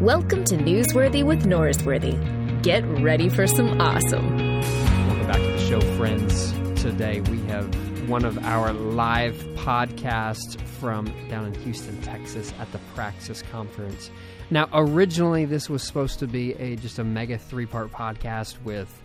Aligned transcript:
Welcome 0.00 0.44
to 0.44 0.56
Newsworthy 0.56 1.22
with 1.22 1.44
Norsworthy. 1.44 2.62
Get 2.62 2.86
ready 3.02 3.28
for 3.28 3.46
some 3.46 3.78
awesome. 3.78 4.34
Welcome 4.38 5.26
back 5.26 5.36
to 5.36 5.42
the 5.42 5.58
show, 5.58 5.80
friends. 5.98 6.52
Today 6.80 7.20
we 7.20 7.38
have 7.42 7.68
one 8.08 8.24
of 8.24 8.38
our 8.38 8.72
live 8.72 9.34
podcasts 9.56 10.58
from 10.58 11.04
down 11.28 11.44
in 11.44 11.52
Houston, 11.52 12.00
Texas 12.00 12.54
at 12.58 12.72
the 12.72 12.78
Praxis 12.94 13.42
Conference. 13.42 14.10
Now, 14.48 14.70
originally 14.72 15.44
this 15.44 15.68
was 15.68 15.82
supposed 15.82 16.18
to 16.20 16.26
be 16.26 16.54
a 16.54 16.76
just 16.76 16.98
a 16.98 17.04
mega 17.04 17.36
three-part 17.36 17.92
podcast 17.92 18.56
with 18.62 19.02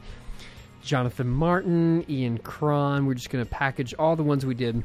Jonathan 0.81 1.27
Martin, 1.27 2.05
Ian 2.09 2.37
Cron. 2.37 3.05
We're 3.05 3.15
just 3.15 3.31
going 3.31 3.43
to 3.43 3.51
package 3.51 3.93
all 3.99 4.15
the 4.15 4.23
ones 4.23 4.45
we 4.45 4.55
did 4.55 4.81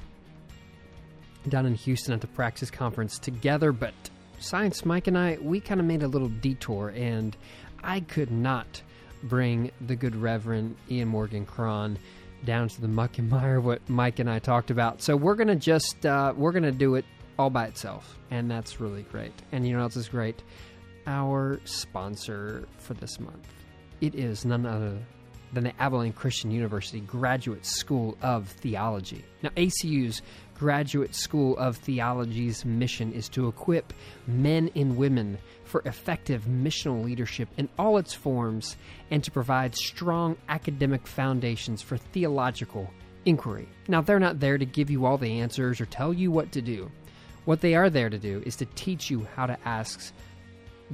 down 1.49 1.67
in 1.67 1.77
Houston 1.77 2.13
at 2.15 2.21
the 2.21 2.27
Praxis 2.27 2.69
Conference 2.69 3.17
together, 3.17 3.71
but 3.71 3.95
Science 4.41 4.85
Mike 4.85 5.07
and 5.07 5.17
I, 5.17 5.39
we 5.41 5.61
kind 5.61 5.81
of 5.81 5.87
made 5.87 6.03
a 6.03 6.09
little 6.09 6.29
detour, 6.29 6.89
and 6.97 7.37
I 7.85 8.01
could 8.01 8.31
not 8.31 8.83
bring 9.23 9.71
the 9.83 9.95
good 9.95 10.17
Reverend 10.17 10.77
Ian 10.91 11.09
Morgan 11.09 11.45
Cron 11.45 11.99
down 12.45 12.69
to 12.69 12.81
the 12.81 12.89
muck 12.89 13.19
and 13.19 13.29
mire 13.29 13.61
what 13.61 13.87
Mike 13.89 14.19
and 14.19 14.31
I 14.31 14.39
talked 14.39 14.71
about. 14.71 15.03
So 15.03 15.15
we're 15.15 15.35
gonna 15.35 15.57
just 15.57 16.07
uh, 16.07 16.33
we're 16.35 16.53
gonna 16.53 16.73
do 16.73 16.95
it 16.95 17.05
all 17.39 17.51
by 17.51 17.67
itself, 17.67 18.19
and 18.31 18.51
that's 18.51 18.81
really 18.81 19.03
great. 19.03 19.33
And 19.53 19.67
you 19.67 19.73
know 19.73 19.79
what 19.81 19.85
else 19.85 19.97
is 19.97 20.09
great? 20.09 20.43
Our 21.07 21.61
sponsor 21.65 22.67
for 22.79 22.95
this 22.95 23.21
month. 23.21 23.47
It 24.01 24.15
is 24.15 24.47
none 24.47 24.65
other 24.65 24.99
than 25.53 25.65
the 25.65 25.83
Abilene 25.83 26.13
Christian 26.13 26.51
University 26.51 27.01
Graduate 27.01 27.67
School 27.67 28.17
of 28.23 28.49
Theology. 28.49 29.25
Now, 29.43 29.51
ACU's 29.57 30.23
Graduate 30.61 31.15
School 31.15 31.57
of 31.57 31.79
Theology's 31.79 32.67
mission 32.67 33.15
is 33.15 33.31
to 33.31 33.49
equip 33.49 33.95
men 34.27 34.71
and 34.77 34.95
women 34.95 35.39
for 35.65 35.81
effective 35.87 36.45
missional 36.45 37.03
leadership 37.03 37.49
in 37.57 37.67
all 37.79 37.97
its 37.97 38.13
forms 38.13 38.77
and 39.11 39.25
to 39.25 39.31
provide 39.31 39.75
strong 39.75 40.37
academic 40.51 41.07
foundations 41.07 41.81
for 41.81 41.97
theological 41.97 42.91
inquiry. 43.25 43.71
Now, 43.89 44.03
they're 44.03 44.21
not 44.21 44.39
there 44.39 44.59
to 44.59 44.67
give 44.67 44.91
you 44.91 45.07
all 45.07 45.17
the 45.17 45.41
answers 45.41 45.81
or 45.81 45.87
tell 45.87 46.13
you 46.13 46.31
what 46.31 46.53
to 46.53 46.61
do. 46.61 46.91
What 47.47 47.63
they 47.63 47.75
are 47.75 47.89
there 47.89 48.11
to 48.11 48.19
do 48.19 48.43
is 48.45 48.55
to 48.57 48.67
teach 48.67 49.09
you 49.09 49.27
how 49.35 49.47
to 49.47 49.57
ask 49.65 50.13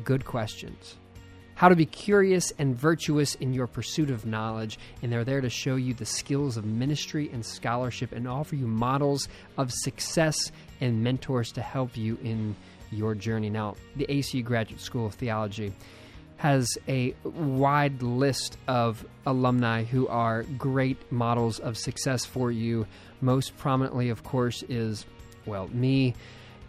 good 0.05 0.25
questions 0.25 0.95
how 1.57 1.71
to 1.71 1.75
be 1.75 1.87
curious 1.87 2.53
and 2.59 2.77
virtuous 2.77 3.35
in 3.37 3.53
your 3.53 3.67
pursuit 3.67 4.11
of 4.11 4.27
knowledge, 4.27 4.79
and 5.03 5.11
they're 5.11 5.25
there 5.25 5.41
to 5.41 5.51
show 5.51 5.75
you 5.77 5.95
the 5.95 6.05
skills 6.05 6.57
of 6.59 6.65
ministry 6.65 7.31
and 7.33 7.45
scholarship 7.45 8.13
and 8.13 8.29
offer 8.29 8.55
you 8.55 8.67
models 8.67 9.27
of 9.57 9.73
success 9.73 10.53
and 10.83 11.03
mentors 11.03 11.51
to 11.53 11.63
help 11.63 11.97
you 11.97 12.19
in 12.23 12.55
your 12.93 13.15
journey. 13.15 13.49
Now, 13.49 13.75
the 13.97 14.07
ACU 14.07 14.45
Graduate 14.45 14.81
School 14.81 15.07
of 15.07 15.15
Theology 15.15 15.73
has 16.37 16.69
a 16.87 17.15
wide 17.25 18.03
list 18.03 18.59
of 18.69 19.07
alumni 19.25 19.83
who 19.85 20.07
are 20.09 20.43
great 20.59 21.11
models 21.11 21.59
of 21.59 21.79
success 21.79 22.27
for 22.27 22.51
you. 22.51 22.87
Most 23.23 23.57
prominently, 23.57 24.11
of 24.11 24.23
course, 24.23 24.63
is, 24.69 25.07
well, 25.47 25.69
me 25.69 26.15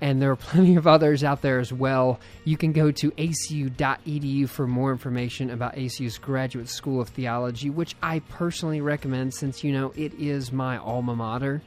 and 0.01 0.21
there 0.21 0.31
are 0.31 0.35
plenty 0.47 0.75
of 0.75 0.87
others 0.87 1.23
out 1.23 1.41
there 1.41 1.59
as 1.59 1.71
well. 1.73 2.19
You 2.43 2.57
can 2.57 2.71
go 2.71 2.91
to 2.91 3.11
acu.edu 3.11 4.49
for 4.49 4.67
more 4.67 4.91
information 4.91 5.49
about 5.49 5.75
ACU's 5.75 6.17
Graduate 6.17 6.69
School 6.69 7.01
of 7.01 7.09
Theology, 7.09 7.69
which 7.69 7.95
I 8.01 8.19
personally 8.19 8.81
recommend 8.81 9.33
since, 9.33 9.63
you 9.63 9.71
know, 9.71 9.93
it 9.95 10.13
is 10.15 10.51
my 10.51 10.77
alma 10.77 11.15
mater. 11.15 11.61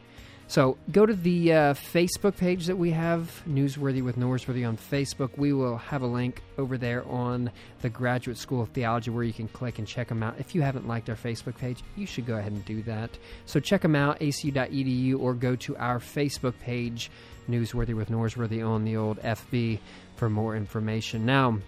So 0.50 0.76
go 0.90 1.06
to 1.06 1.14
the 1.14 1.52
uh, 1.52 1.74
Facebook 1.74 2.36
page 2.36 2.66
that 2.66 2.74
we 2.74 2.90
have, 2.90 3.40
Newsworthy 3.48 4.02
with 4.02 4.16
Norsworthy 4.16 4.66
on 4.66 4.76
Facebook. 4.76 5.30
We 5.38 5.52
will 5.52 5.76
have 5.76 6.02
a 6.02 6.08
link 6.08 6.42
over 6.58 6.76
there 6.76 7.06
on 7.06 7.52
the 7.82 7.88
Graduate 7.88 8.36
School 8.36 8.60
of 8.60 8.70
Theology 8.70 9.12
where 9.12 9.22
you 9.22 9.32
can 9.32 9.46
click 9.46 9.78
and 9.78 9.86
check 9.86 10.08
them 10.08 10.24
out. 10.24 10.34
If 10.40 10.52
you 10.52 10.62
haven't 10.62 10.88
liked 10.88 11.08
our 11.08 11.14
Facebook 11.14 11.56
page, 11.56 11.84
you 11.94 12.04
should 12.04 12.26
go 12.26 12.34
ahead 12.34 12.50
and 12.50 12.64
do 12.64 12.82
that. 12.82 13.16
So 13.46 13.60
check 13.60 13.80
them 13.82 13.94
out, 13.94 14.18
acu.edu, 14.18 15.20
or 15.20 15.34
go 15.34 15.54
to 15.54 15.76
our 15.76 16.00
Facebook 16.00 16.58
page, 16.58 17.12
Newsworthy 17.48 17.94
with 17.94 18.08
Norsworthy 18.08 18.68
on 18.68 18.84
the 18.84 18.96
old 18.96 19.20
FB 19.20 19.78
for 20.16 20.28
more 20.28 20.56
information. 20.56 21.24
Now, 21.24 21.60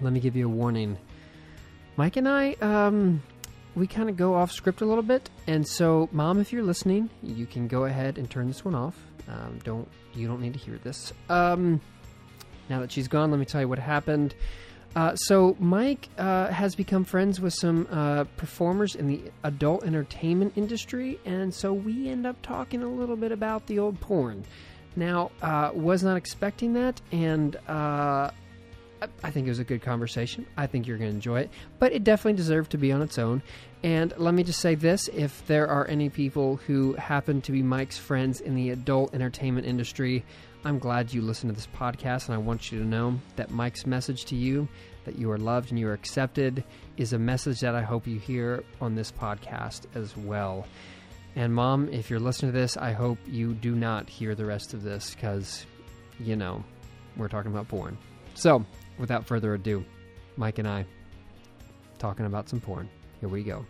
let 0.00 0.14
me 0.14 0.20
give 0.20 0.34
you 0.34 0.46
a 0.46 0.50
warning. 0.50 0.96
Mike 1.98 2.16
and 2.16 2.26
I, 2.26 2.52
um, 2.62 3.22
we 3.74 3.86
kind 3.86 4.08
of 4.08 4.16
go 4.16 4.34
off 4.34 4.50
script 4.52 4.80
a 4.80 4.84
little 4.84 5.02
bit, 5.02 5.30
and 5.46 5.66
so, 5.66 6.08
Mom, 6.12 6.40
if 6.40 6.52
you're 6.52 6.62
listening, 6.62 7.10
you 7.22 7.46
can 7.46 7.68
go 7.68 7.84
ahead 7.84 8.18
and 8.18 8.28
turn 8.28 8.48
this 8.48 8.64
one 8.64 8.74
off. 8.74 8.96
Um, 9.28 9.60
don't 9.62 9.88
you 10.14 10.26
don't 10.26 10.40
need 10.40 10.54
to 10.54 10.58
hear 10.58 10.78
this. 10.78 11.12
Um, 11.28 11.80
now 12.68 12.80
that 12.80 12.92
she's 12.92 13.08
gone, 13.08 13.30
let 13.30 13.38
me 13.38 13.46
tell 13.46 13.60
you 13.60 13.68
what 13.68 13.78
happened. 13.78 14.34
Uh, 14.96 15.14
so 15.16 15.54
Mike 15.60 16.08
uh, 16.18 16.48
has 16.48 16.74
become 16.74 17.04
friends 17.04 17.40
with 17.40 17.52
some 17.54 17.86
uh, 17.90 18.24
performers 18.36 18.94
in 18.94 19.06
the 19.06 19.22
adult 19.44 19.84
entertainment 19.84 20.54
industry, 20.56 21.20
and 21.24 21.52
so 21.52 21.72
we 21.72 22.08
end 22.08 22.26
up 22.26 22.40
talking 22.42 22.82
a 22.82 22.88
little 22.88 23.16
bit 23.16 23.30
about 23.30 23.66
the 23.66 23.78
old 23.78 24.00
porn. 24.00 24.44
Now, 24.96 25.30
uh, 25.42 25.70
was 25.74 26.02
not 26.02 26.16
expecting 26.16 26.72
that, 26.72 27.00
and 27.12 27.54
uh, 27.68 28.30
I 29.22 29.30
think 29.30 29.46
it 29.46 29.50
was 29.50 29.58
a 29.58 29.64
good 29.64 29.82
conversation. 29.82 30.46
I 30.56 30.66
think 30.66 30.86
you're 30.86 30.98
going 30.98 31.10
to 31.10 31.14
enjoy 31.14 31.40
it, 31.40 31.50
but 31.78 31.92
it 31.92 32.04
definitely 32.04 32.36
deserved 32.36 32.70
to 32.72 32.78
be 32.78 32.92
on 32.92 33.02
its 33.02 33.18
own. 33.18 33.42
And 33.82 34.12
let 34.16 34.34
me 34.34 34.42
just 34.42 34.60
say 34.60 34.74
this 34.74 35.08
if 35.08 35.46
there 35.46 35.68
are 35.68 35.86
any 35.86 36.08
people 36.08 36.56
who 36.56 36.94
happen 36.94 37.40
to 37.42 37.52
be 37.52 37.62
Mike's 37.62 37.98
friends 37.98 38.40
in 38.40 38.54
the 38.54 38.70
adult 38.70 39.14
entertainment 39.14 39.66
industry, 39.66 40.24
I'm 40.64 40.78
glad 40.78 41.12
you 41.12 41.22
listen 41.22 41.48
to 41.48 41.54
this 41.54 41.68
podcast, 41.68 42.26
and 42.26 42.34
I 42.34 42.38
want 42.38 42.72
you 42.72 42.80
to 42.80 42.84
know 42.84 43.20
that 43.36 43.50
Mike's 43.50 43.86
message 43.86 44.24
to 44.26 44.36
you, 44.36 44.66
that 45.04 45.16
you 45.16 45.30
are 45.30 45.38
loved 45.38 45.70
and 45.70 45.78
you 45.78 45.88
are 45.88 45.92
accepted, 45.92 46.64
is 46.96 47.12
a 47.12 47.18
message 47.18 47.60
that 47.60 47.76
I 47.76 47.82
hope 47.82 48.06
you 48.06 48.18
hear 48.18 48.64
on 48.80 48.96
this 48.96 49.12
podcast 49.12 49.82
as 49.94 50.16
well. 50.16 50.66
And, 51.36 51.54
Mom, 51.54 51.88
if 51.90 52.10
you're 52.10 52.18
listening 52.18 52.52
to 52.52 52.58
this, 52.58 52.76
I 52.76 52.90
hope 52.92 53.18
you 53.28 53.54
do 53.54 53.76
not 53.76 54.08
hear 54.08 54.34
the 54.34 54.44
rest 54.44 54.74
of 54.74 54.82
this 54.82 55.14
because, 55.14 55.64
you 56.18 56.34
know, 56.34 56.64
we're 57.16 57.28
talking 57.28 57.52
about 57.52 57.68
porn. 57.68 57.96
So, 58.34 58.64
without 58.98 59.26
further 59.26 59.54
ado, 59.54 59.84
Mike 60.36 60.58
and 60.58 60.68
I 60.68 60.84
talking 61.98 62.26
about 62.26 62.48
some 62.48 62.60
porn. 62.60 62.88
Here 63.20 63.28
we 63.28 63.42
go. 63.42 63.64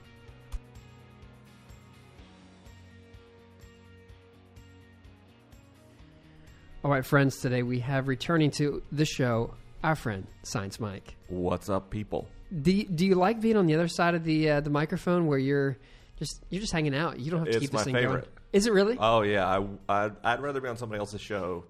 All 6.84 6.90
right, 6.90 7.04
friends, 7.04 7.38
today 7.38 7.62
we 7.62 7.80
have 7.80 8.08
returning 8.08 8.50
to 8.52 8.82
the 8.92 9.04
show 9.04 9.54
our 9.82 9.96
friend 9.96 10.26
Science 10.44 10.78
Mike. 10.80 11.16
What's 11.28 11.68
up, 11.68 11.90
people? 11.90 12.28
Do 12.62 12.72
you, 12.72 12.84
do 12.84 13.04
you 13.06 13.14
like 13.14 13.40
being 13.40 13.56
on 13.56 13.66
the 13.66 13.74
other 13.74 13.88
side 13.88 14.14
of 14.14 14.24
the 14.24 14.48
uh, 14.50 14.60
the 14.60 14.70
microphone 14.70 15.26
where 15.26 15.38
you're 15.38 15.76
just 16.18 16.42
you're 16.50 16.60
just 16.60 16.72
hanging 16.72 16.94
out? 16.94 17.18
You 17.18 17.30
don't 17.30 17.40
have 17.40 17.48
to 17.48 17.56
It's 17.56 17.60
keep 17.60 17.70
this 17.72 17.84
thing 17.84 17.94
favorite. 17.94 18.20
going. 18.22 18.32
Is 18.52 18.66
it 18.66 18.72
really? 18.72 18.96
Oh 18.98 19.22
yeah, 19.22 19.46
I, 19.46 19.66
I'd, 20.06 20.12
I'd 20.24 20.40
rather 20.40 20.60
be 20.60 20.68
on 20.68 20.76
somebody 20.76 20.98
else's 21.00 21.20
show 21.20 21.64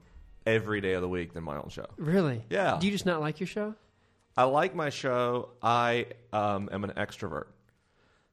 every 0.49 0.81
day 0.81 0.95
of 0.95 1.03
the 1.03 1.09
week 1.09 1.33
than 1.35 1.45
my 1.45 1.57
own 1.57 1.69
show. 1.69 1.87
really? 1.97 2.43
Yeah. 2.51 2.79
Do 2.81 2.87
you 2.87 2.93
just 2.93 3.07
not 3.07 3.21
like 3.21 3.41
your 3.41 3.47
show? 3.47 3.75
I 4.37 4.45
like 4.45 4.75
my 4.75 4.91
show. 4.91 5.51
I 5.63 6.07
um, 6.33 6.69
am 6.73 6.85
an 6.85 6.91
extrovert, 6.97 7.47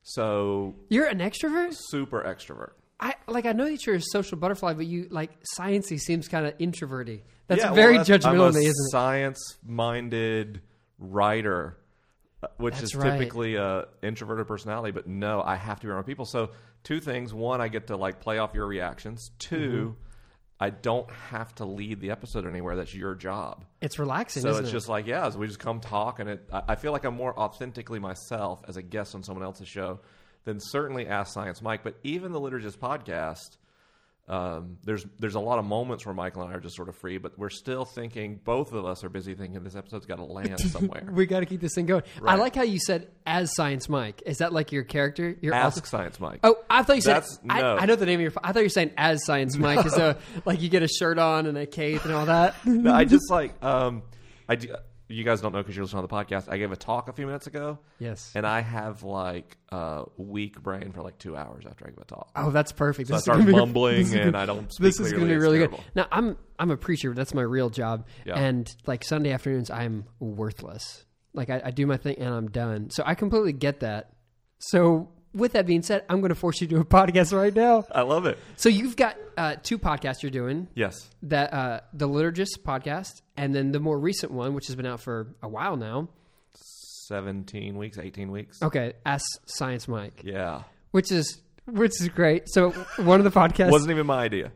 so 0.04 0.76
You're 0.90 1.08
an 1.08 1.20
extrovert. 1.20 1.74
super 1.90 2.22
extrovert. 2.24 2.72
I 3.00 3.16
like. 3.28 3.46
I 3.46 3.52
know 3.52 3.66
that 3.66 3.86
you're 3.86 3.96
a 3.96 4.02
social 4.02 4.38
butterfly, 4.38 4.74
but 4.74 4.86
you 4.86 5.08
like 5.12 5.32
sciencey 5.58 6.00
seems 6.00 6.28
kind 6.30 6.46
of 6.46 6.54
introverty. 6.60 7.24
That's 7.48 7.60
Yeah, 7.62 7.68
well, 7.68 7.76
very 7.76 7.98
that's- 7.98 8.26
I'm 8.26 8.36
judgmental, 8.36 8.40
a 8.40 8.48
of 8.48 8.56
me, 8.56 8.62
isn't 8.62 8.70
it? 8.88 8.92
Science-minded 8.92 10.62
writer, 11.00 11.78
uh, 12.44 12.48
which 12.58 12.76
That's 12.76 12.86
is 12.86 12.96
right. 12.96 13.18
typically 13.18 13.56
a 13.56 13.88
introverted 14.02 14.48
personality. 14.48 14.92
But 14.92 15.08
no, 15.08 15.42
I 15.42 15.56
have 15.56 15.80
to 15.82 15.88
be 15.88 15.92
around 15.92 16.06
people. 16.06 16.26
So 16.26 16.52
two 16.84 17.00
things: 17.00 17.34
one, 17.34 17.62
I 17.62 17.68
get 17.68 17.88
to 17.88 17.98
like 17.98 18.22
play 18.22 18.38
off 18.38 18.54
your 18.54 18.68
reactions. 18.68 19.32
2 19.40 19.56
Mm-hmm. 19.56 19.92
I 20.60 20.70
don't 20.70 21.10
have 21.12 21.54
to 21.56 21.66
lead 21.66 22.00
the 22.00 22.12
episode 22.12 22.48
anywhere. 22.48 22.78
That's 22.78 22.94
your 22.94 23.14
job. 23.14 23.66
It's 23.82 24.00
relaxing. 24.00 24.44
So 24.44 24.56
it's 24.58 24.70
it? 24.70 24.72
just 24.72 24.88
like, 24.88 25.06
yeah, 25.06 25.30
so 25.30 25.40
we 25.40 25.48
just 25.48 25.60
come 25.60 25.82
talk, 25.82 26.20
and 26.20 26.30
it. 26.30 26.50
I 26.52 26.64
I 26.70 26.76
feel 26.76 26.92
like 26.92 27.04
I'm 27.04 27.16
more 27.16 27.38
authentically 27.38 28.00
myself 28.00 28.62
as 28.68 28.78
a 28.78 28.82
guest 28.82 29.16
on 29.16 29.24
someone 29.24 29.44
else's 29.44 29.68
show 29.68 30.00
than 30.46 30.60
certainly 30.60 31.08
Ask 31.08 31.34
Science 31.34 31.62
Mike. 31.62 31.84
But 31.84 31.96
even 32.04 32.32
the 32.32 32.40
Liturgist 32.40 32.78
podcast, 32.78 33.58
um, 34.28 34.78
there's 34.84 35.06
there's 35.20 35.36
a 35.36 35.40
lot 35.40 35.60
of 35.60 35.66
moments 35.66 36.04
where 36.06 36.16
Michael 36.16 36.42
and 36.42 36.52
I 36.52 36.56
are 36.58 36.60
just 36.60 36.76
sort 36.76 36.90
of 36.90 36.96
free, 36.96 37.20
but 37.20 37.38
we're 37.38 37.50
still 37.52 37.86
thinking. 37.86 38.40
Both 38.44 38.74
of 38.74 38.84
us 38.86 39.04
are 39.04 39.10
busy 39.10 39.36
thinking 39.36 39.64
this 39.64 39.76
episode's 39.76 40.08
got 40.08 40.16
to 40.16 40.24
land 40.24 40.60
somewhere. 40.72 41.08
we 41.12 41.28
got 41.28 41.42
to 41.42 41.46
keep 41.46 41.62
this 41.62 41.76
thing 41.76 41.86
going. 41.86 42.02
I 42.26 42.36
like 42.36 42.56
how 42.56 42.64
you 42.64 42.80
said 42.80 43.08
as 43.28 43.54
Science 43.56 43.88
Mike. 43.88 44.24
Is 44.26 44.40
that 44.40 44.52
like 44.52 44.72
your 44.72 44.84
character? 44.84 45.38
Your 45.42 45.54
Ask 45.54 45.86
Science 45.86 46.20
Mike. 46.20 46.40
Oh, 46.44 46.56
I 46.70 46.82
thought 46.82 46.96
you 46.96 47.02
said. 47.04 47.14
That's- 47.18 47.40
I, 47.48 47.62
no. 47.62 47.78
I 47.78 47.86
know 47.86 47.96
the 47.96 48.08
name 48.08 48.20
of 48.20 48.24
your. 48.24 48.34
I 48.44 48.52
thought 48.52 48.60
you 48.60 48.66
were 48.66 48.70
saying 48.70 48.92
as 48.98 49.24
Science 49.26 49.58
Mike. 49.58 49.86
Is 49.86 49.94
a 49.98 50.18
like 50.46 50.60
you 50.62 50.70
get 50.70 50.82
a 50.82 50.88
shirt 50.88 51.20
on 51.20 51.46
and 51.46 51.58
a 51.58 51.68
cape 51.68 52.04
and 52.06 52.14
all 52.14 52.26
that. 52.26 52.56
No, 52.66 52.94
I 52.94 53.06
just 53.06 53.30
like 53.30 53.64
um, 53.64 54.02
I 54.50 54.56
do, 54.56 54.76
you 55.08 55.24
guys 55.24 55.42
don't 55.42 55.54
know 55.54 55.60
because 55.62 55.76
you're 55.76 55.86
listening 55.86 56.04
to 56.04 56.08
the 56.08 56.14
podcast. 56.14 56.50
I 56.50 56.58
gave 56.58 56.72
a 56.72 56.76
talk 56.76 57.10
a 57.10 57.14
few 57.14 57.26
minutes 57.26 57.48
ago, 57.48 57.78
Yes. 58.00 58.32
and 58.36 58.46
I 58.46 58.62
have 58.62 59.04
like 59.04 59.58
a 59.70 60.04
weak 60.18 60.62
brain 60.62 60.92
for 60.92 61.02
like 61.02 61.18
two 61.20 61.36
hours 61.38 61.66
after 61.70 61.86
I 61.86 61.92
give 61.92 62.00
a 62.00 62.06
talk. 62.06 62.32
Oh, 62.36 62.50
that's 62.52 62.72
perfect. 62.72 63.10
So 63.10 63.14
I 63.14 63.18
This 63.18 63.24
start 63.24 63.38
gonna 63.40 63.52
be- 63.52 63.58
mumbling 63.58 64.14
and 64.14 64.32
gonna- 64.32 64.38
I 64.40 64.46
don't 64.46 64.72
speak 64.74 64.84
This 64.84 65.00
is 65.00 65.12
going 65.12 65.26
to 65.26 65.30
be 65.30 65.38
really 65.38 65.60
good. 65.60 65.76
Now, 65.96 66.08
I'm 66.12 66.38
I'm 66.58 66.72
a 66.72 66.78
preacher. 66.78 67.14
That's 67.14 67.34
my 67.34 67.42
real 67.42 67.70
job. 67.70 68.08
Yeah. 68.26 68.40
And 68.40 68.74
like 68.88 69.04
Sunday 69.04 69.32
afternoons, 69.32 69.70
I'm 69.70 70.06
worthless. 70.20 71.06
Like 71.34 71.50
I, 71.50 71.62
I 71.66 71.72
do 71.72 71.86
my 71.86 71.98
thing 71.98 72.18
and 72.18 72.34
I'm 72.34 72.48
done. 72.50 72.90
So 72.90 73.04
I 73.06 73.14
completely 73.16 73.54
get 73.54 73.82
that. 73.82 74.12
So 74.60 75.10
with 75.36 75.52
that 75.54 75.66
being 75.68 75.82
said, 75.84 76.04
I'm 76.10 76.22
going 76.22 76.30
to 76.30 76.36
force 76.36 76.62
you 76.62 76.68
to 76.68 76.76
do 76.76 76.82
a 76.82 76.86
podcast 76.86 77.36
right 77.38 77.54
now. 77.54 77.84
I 77.92 78.02
love 78.02 78.26
it. 78.26 78.40
So 78.56 78.70
you've 78.70 78.96
got 78.96 79.18
uh, 79.38 79.56
two 79.62 79.78
podcasts 79.78 80.24
you're 80.24 80.32
doing. 80.32 80.68
Yes. 80.74 81.10
That 81.24 81.54
uh, 81.54 81.80
the 81.94 82.08
liturgist 82.08 82.60
podcast, 82.64 83.22
and 83.38 83.54
then 83.54 83.72
the 83.72 83.80
more 83.80 84.00
recent 84.00 84.32
one, 84.32 84.54
which 84.54 84.68
has 84.68 84.76
been 84.76 84.86
out 84.86 85.02
for 85.02 85.36
a 85.44 85.48
while 85.48 85.76
now. 85.78 86.10
17 87.08 87.78
weeks, 87.78 87.98
18 87.98 88.32
weeks. 88.32 88.62
Okay, 88.64 88.94
Ask 89.06 89.26
Science 89.46 89.88
Mike, 89.88 90.22
Yeah. 90.24 90.64
which 90.92 91.12
is 91.12 91.42
which 91.68 91.92
is 92.02 92.10
great. 92.10 92.44
So 92.48 92.72
one 92.98 93.20
of 93.20 93.24
the 93.32 93.38
podcasts 93.38 93.72
Wasn't 93.72 93.92
even 93.92 94.06
my 94.08 94.20
idea. 94.24 94.52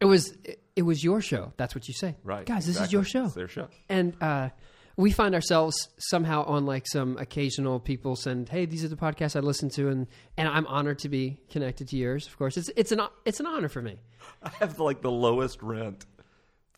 It 0.00 0.04
was 0.04 0.34
it, 0.44 0.60
it 0.76 0.82
was 0.82 1.02
your 1.02 1.20
show. 1.20 1.52
That's 1.56 1.74
what 1.74 1.88
you 1.88 1.94
say, 1.94 2.16
Right. 2.24 2.44
Guys, 2.46 2.66
this 2.66 2.80
is 2.80 2.92
your 2.92 3.04
show, 3.04 3.24
It's 3.24 3.34
their 3.34 3.48
show. 3.48 3.68
and 3.88 4.14
uh, 4.22 4.50
we 4.98 5.12
find 5.12 5.34
ourselves 5.34 5.88
somehow 5.98 6.42
on 6.44 6.66
like 6.66 6.84
some 6.86 7.16
occasional 7.18 7.78
people 7.80 8.16
send, 8.16 8.48
"Hey, 8.50 8.66
these 8.66 8.84
are 8.84 8.88
the 8.88 8.96
podcasts 8.96 9.36
I 9.36 9.40
listen 9.40 9.70
to," 9.70 9.88
and 9.88 10.06
and 10.36 10.48
I'm 10.48 10.66
honored 10.66 10.98
to 11.00 11.08
be 11.08 11.40
connected 11.50 11.88
to 11.88 11.96
yours. 11.96 12.26
Of 12.26 12.36
course, 12.36 12.56
it's 12.58 12.68
it's 12.76 12.92
an 12.92 13.00
it's 13.24 13.38
an 13.40 13.46
honor 13.46 13.68
for 13.68 13.80
me. 13.80 13.96
I 14.42 14.50
have 14.58 14.78
like 14.80 15.00
the 15.00 15.10
lowest 15.10 15.62
rent 15.62 16.04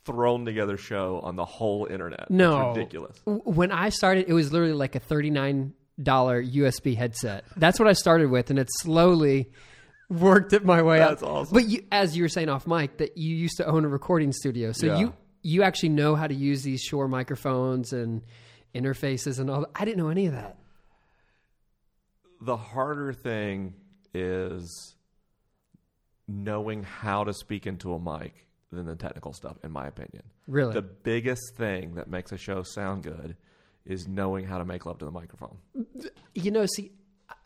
thrown 0.05 0.45
together 0.45 0.77
show 0.77 1.21
on 1.23 1.37
the 1.37 1.45
whole 1.45 1.87
internet. 1.87 2.31
No, 2.31 2.71
It's 2.71 2.79
ridiculous. 2.79 3.21
When 3.25 3.73
I 3.73 3.89
started, 3.89 4.27
it 4.29 4.33
was 4.35 4.53
literally 4.53 4.75
like 4.75 4.95
a 4.95 5.01
thirty 5.01 5.31
nine 5.31 5.73
dollar 6.03 6.43
USB 6.43 6.95
headset. 6.97 7.45
That's 7.57 7.79
what 7.79 7.89
I 7.89 7.95
started 7.95 8.31
with, 8.31 8.51
and 8.51 8.59
it 8.59 8.69
slowly 8.81 9.51
worked 10.11 10.53
it 10.53 10.65
my 10.65 10.83
way 10.83 10.99
That's 10.99 11.13
up. 11.13 11.19
That's 11.21 11.31
awesome. 11.31 11.55
But 11.55 11.69
you, 11.69 11.85
as 11.93 12.17
you 12.17 12.25
were 12.25 12.29
saying 12.29 12.49
off 12.51 12.67
mic, 12.67 12.99
that 12.99 13.17
you 13.17 13.35
used 13.35 13.57
to 13.59 13.67
own 13.67 13.85
a 13.85 13.89
recording 13.89 14.33
studio, 14.33 14.73
so 14.73 14.87
Yeah. 14.87 14.99
you 14.99 15.13
you 15.43 15.63
actually 15.63 15.89
know 15.91 16.15
how 16.15 16.27
to 16.27 16.35
use 16.35 16.63
these 16.63 16.81
Shure 16.83 17.09
microphones 17.09 17.93
and 17.93 18.23
interfaces 18.75 19.39
and 19.41 19.51
all. 19.51 19.61
that. 19.63 19.71
I 19.75 19.85
didn't 19.85 19.99
know 19.99 20.09
any 20.09 20.27
of 20.27 20.33
that. 20.33 20.59
The 22.41 22.57
harder 22.57 23.13
thing 23.13 23.75
is 24.15 24.95
knowing 26.27 26.83
how 26.83 27.25
to 27.25 27.33
speak 27.35 27.67
into 27.67 27.93
a 27.95 27.99
mic 28.01 28.47
than 28.73 28.87
the 28.87 28.95
technical 28.95 29.33
stuff, 29.33 29.57
in 29.65 29.71
my 29.73 29.87
opinion. 29.89 30.23
Really, 30.47 30.73
The 30.73 30.83
biggest 30.83 31.43
thing 31.57 31.95
that 31.97 32.09
makes 32.09 32.33
a 32.33 32.39
show 32.39 32.63
sound 32.63 33.03
good 33.03 33.37
is 33.85 34.07
knowing 34.07 34.47
how 34.47 34.59
to 34.59 34.65
make 34.65 34.87
love 34.87 34.99
to 34.99 35.05
the 35.05 35.11
microphone. 35.11 35.57
you 36.35 36.51
know, 36.51 36.67
see, 36.67 36.93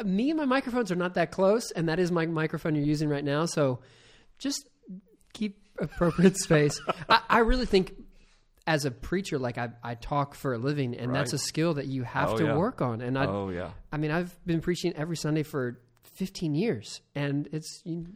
me 0.04 0.30
and 0.30 0.38
my 0.38 0.44
microphones 0.44 0.92
are 0.92 0.96
not 0.96 1.14
that 1.14 1.30
close, 1.30 1.70
and 1.70 1.88
that 1.88 1.98
is 1.98 2.12
my 2.12 2.26
microphone 2.26 2.74
you're 2.74 2.84
using 2.84 3.08
right 3.08 3.24
now. 3.24 3.46
So 3.46 3.80
just 4.38 4.68
keep 5.32 5.63
appropriate 5.78 6.36
space. 6.38 6.80
I, 7.08 7.20
I 7.28 7.38
really 7.38 7.66
think, 7.66 7.94
as 8.66 8.84
a 8.86 8.90
preacher, 8.90 9.38
like 9.38 9.58
I, 9.58 9.70
I 9.82 9.94
talk 9.94 10.34
for 10.34 10.54
a 10.54 10.58
living, 10.58 10.94
and 10.96 11.14
that's 11.14 11.32
a 11.34 11.38
skill 11.38 11.74
that 11.74 11.86
you 11.86 12.02
have 12.04 12.30
Oh, 12.30 12.38
to 12.38 12.44
yeah. 12.44 12.56
work 12.56 12.80
on. 12.80 13.00
And 13.02 13.18
I, 13.18 13.26
oh, 13.26 13.50
yeah. 13.50 13.70
I 13.92 13.96
mean, 13.98 14.10
I've 14.10 14.34
been 14.46 14.60
preaching 14.60 14.94
every 14.96 15.16
Sunday 15.16 15.42
for 15.42 15.80
15 16.14 16.54
years, 16.54 17.00
and 17.14 17.48
it's 17.52 17.82
you, 17.84 18.06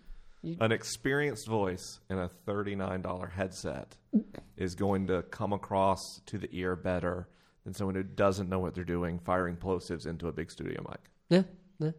An 0.60 0.72
experienced 0.72 1.46
voice 1.48 2.00
in 2.08 2.18
a 2.18 2.30
$39 2.46 3.30
headset 3.32 3.96
is 4.56 4.74
going 4.74 5.08
to 5.08 5.22
come 5.24 5.52
across 5.52 6.00
to 6.26 6.38
the 6.38 6.48
ear 6.52 6.76
better 6.76 7.28
than 7.64 7.74
someone 7.74 7.94
who 7.96 8.02
doesn't 8.02 8.48
know 8.48 8.58
what 8.60 8.74
they're 8.74 8.84
doing 8.84 9.18
firing 9.18 9.56
plosives 9.56 10.06
into 10.06 10.28
a 10.28 10.32
big 10.32 10.50
studio 10.50 10.82
mic. 10.88 11.00
yeah, 11.28 11.42
yeah, 11.78 11.90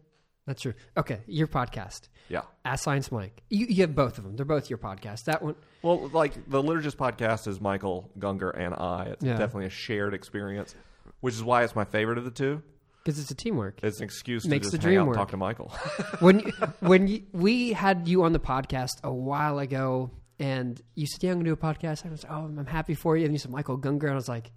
that's 0.50 0.62
true. 0.62 0.74
Okay, 0.96 1.20
your 1.26 1.46
podcast, 1.46 2.08
Yeah. 2.28 2.42
Ask 2.64 2.84
Science 2.84 3.10
Mike. 3.10 3.42
You, 3.50 3.66
you 3.66 3.80
have 3.82 3.94
both 3.94 4.18
of 4.18 4.24
them. 4.24 4.36
They're 4.36 4.44
both 4.44 4.68
your 4.68 4.78
podcast. 4.78 5.24
That 5.24 5.42
one, 5.42 5.54
Well, 5.82 6.08
like 6.12 6.34
the 6.48 6.62
Liturgist 6.62 6.96
podcast 6.96 7.46
is 7.48 7.60
Michael 7.60 8.10
Gungor 8.18 8.50
and 8.56 8.74
I. 8.74 9.04
It's 9.12 9.24
Yeah. 9.24 9.38
definitely 9.38 9.66
a 9.66 9.70
shared 9.70 10.12
experience, 10.14 10.74
which 11.20 11.34
is 11.34 11.42
why 11.42 11.64
it's 11.64 11.74
my 11.74 11.84
favorite 11.84 12.18
of 12.18 12.24
the 12.24 12.30
two. 12.30 12.62
because 13.02 13.18
it's 13.18 13.30
a 13.30 13.34
teamwork. 13.34 13.82
It's 13.82 13.98
an 13.98 14.04
excuse 14.04 14.44
Makes 14.46 14.66
to 14.66 14.72
the 14.72 14.76
just 14.76 14.82
dream 14.82 14.94
hang 14.98 15.00
out 15.02 15.06
work. 15.08 15.16
and 15.16 15.20
talk 15.22 15.30
to 15.30 15.36
Michael. 15.38 15.68
when 16.20 16.40
you, 16.40 16.52
when 16.80 17.08
you, 17.08 17.22
we 17.32 17.72
had 17.72 18.06
you 18.06 18.24
on 18.24 18.32
the 18.32 18.38
podcast 18.40 19.02
a 19.02 19.10
while 19.12 19.58
ago, 19.58 20.10
and 20.38 20.80
you 20.94 21.06
said, 21.06 21.22
"Yeah, 21.22 21.30
I'm 21.30 21.36
going 21.36 21.44
to 21.46 21.50
do 21.50 21.54
a 21.54 21.56
podcast." 21.56 22.04
I 22.06 22.10
was, 22.10 22.24
"Oh, 22.28 22.44
I'm 22.44 22.66
happy 22.66 22.94
for 22.94 23.16
you." 23.16 23.24
And 23.24 23.32
you 23.34 23.38
said, 23.38 23.50
"Michael 23.50 23.78
Gungor," 23.78 24.02
and 24.04 24.12
I 24.12 24.14
was 24.14 24.28
like, 24.28 24.50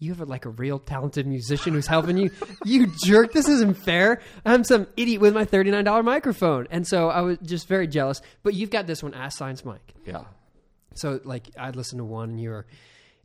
"You 0.00 0.10
have 0.10 0.20
a, 0.20 0.24
like 0.24 0.44
a 0.46 0.50
real 0.50 0.80
talented 0.80 1.26
musician 1.26 1.74
who's 1.74 1.86
helping 1.86 2.16
you." 2.16 2.30
you 2.64 2.88
jerk! 3.04 3.32
This 3.32 3.48
isn't 3.48 3.74
fair. 3.74 4.20
I'm 4.44 4.64
some 4.64 4.88
idiot 4.96 5.20
with 5.20 5.32
my 5.34 5.44
thirty 5.44 5.70
nine 5.70 5.84
dollar 5.84 6.02
microphone, 6.02 6.66
and 6.70 6.84
so 6.86 7.08
I 7.08 7.20
was 7.20 7.38
just 7.42 7.68
very 7.68 7.86
jealous. 7.86 8.20
But 8.42 8.54
you've 8.54 8.70
got 8.70 8.86
this 8.88 9.02
one, 9.02 9.14
Ask 9.14 9.38
Science 9.38 9.64
Mike. 9.64 9.94
yeah. 10.04 10.24
So 10.94 11.20
like 11.24 11.46
I'd 11.56 11.76
listen 11.76 11.98
to 11.98 12.04
one, 12.04 12.30
and 12.30 12.40
you're 12.40 12.66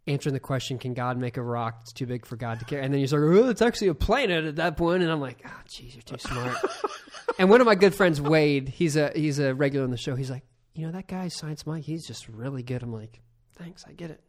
answering 0.07 0.33
the 0.33 0.39
question, 0.39 0.77
"Can 0.77 0.93
God 0.93 1.17
make 1.17 1.37
a 1.37 1.41
rock 1.41 1.79
that's 1.79 1.93
too 1.93 2.05
big 2.05 2.25
for 2.27 2.35
God 2.35 2.59
to 2.59 2.65
carry?" 2.65 2.83
And 2.83 2.93
then 2.93 3.01
you 3.01 3.07
start, 3.07 3.23
"Oh, 3.23 3.49
it's 3.49 3.61
actually 3.63 3.87
a 3.87 3.95
planet 3.95 4.45
at 4.45 4.57
that 4.57 4.77
point," 4.77 5.01
and 5.01 5.11
I'm 5.11 5.19
like, 5.19 5.41
"Oh, 5.45 5.61
jeez, 5.67 5.95
you're 5.95 6.03
too 6.03 6.17
smart." 6.19 6.55
and 7.39 7.49
one 7.49 7.61
of 7.61 7.65
my 7.65 7.73
good 7.75 7.95
friends, 7.95 8.21
Wade, 8.21 8.69
he's 8.69 8.95
a 8.97 9.11
he's 9.15 9.39
a 9.39 9.55
regular 9.55 9.83
on 9.83 9.89
the 9.91 9.97
show. 9.97 10.15
He's 10.15 10.29
like, 10.29 10.43
"You 10.75 10.85
know 10.85 10.91
that 10.91 11.07
guy, 11.07 11.27
Science 11.29 11.65
Mike, 11.65 11.83
he's 11.85 12.05
just 12.05 12.27
really 12.29 12.61
good." 12.61 12.83
I'm 12.83 12.93
like, 12.93 13.19
"Thanks, 13.55 13.83
I 13.87 13.93
get 13.93 14.11
it. 14.11 14.21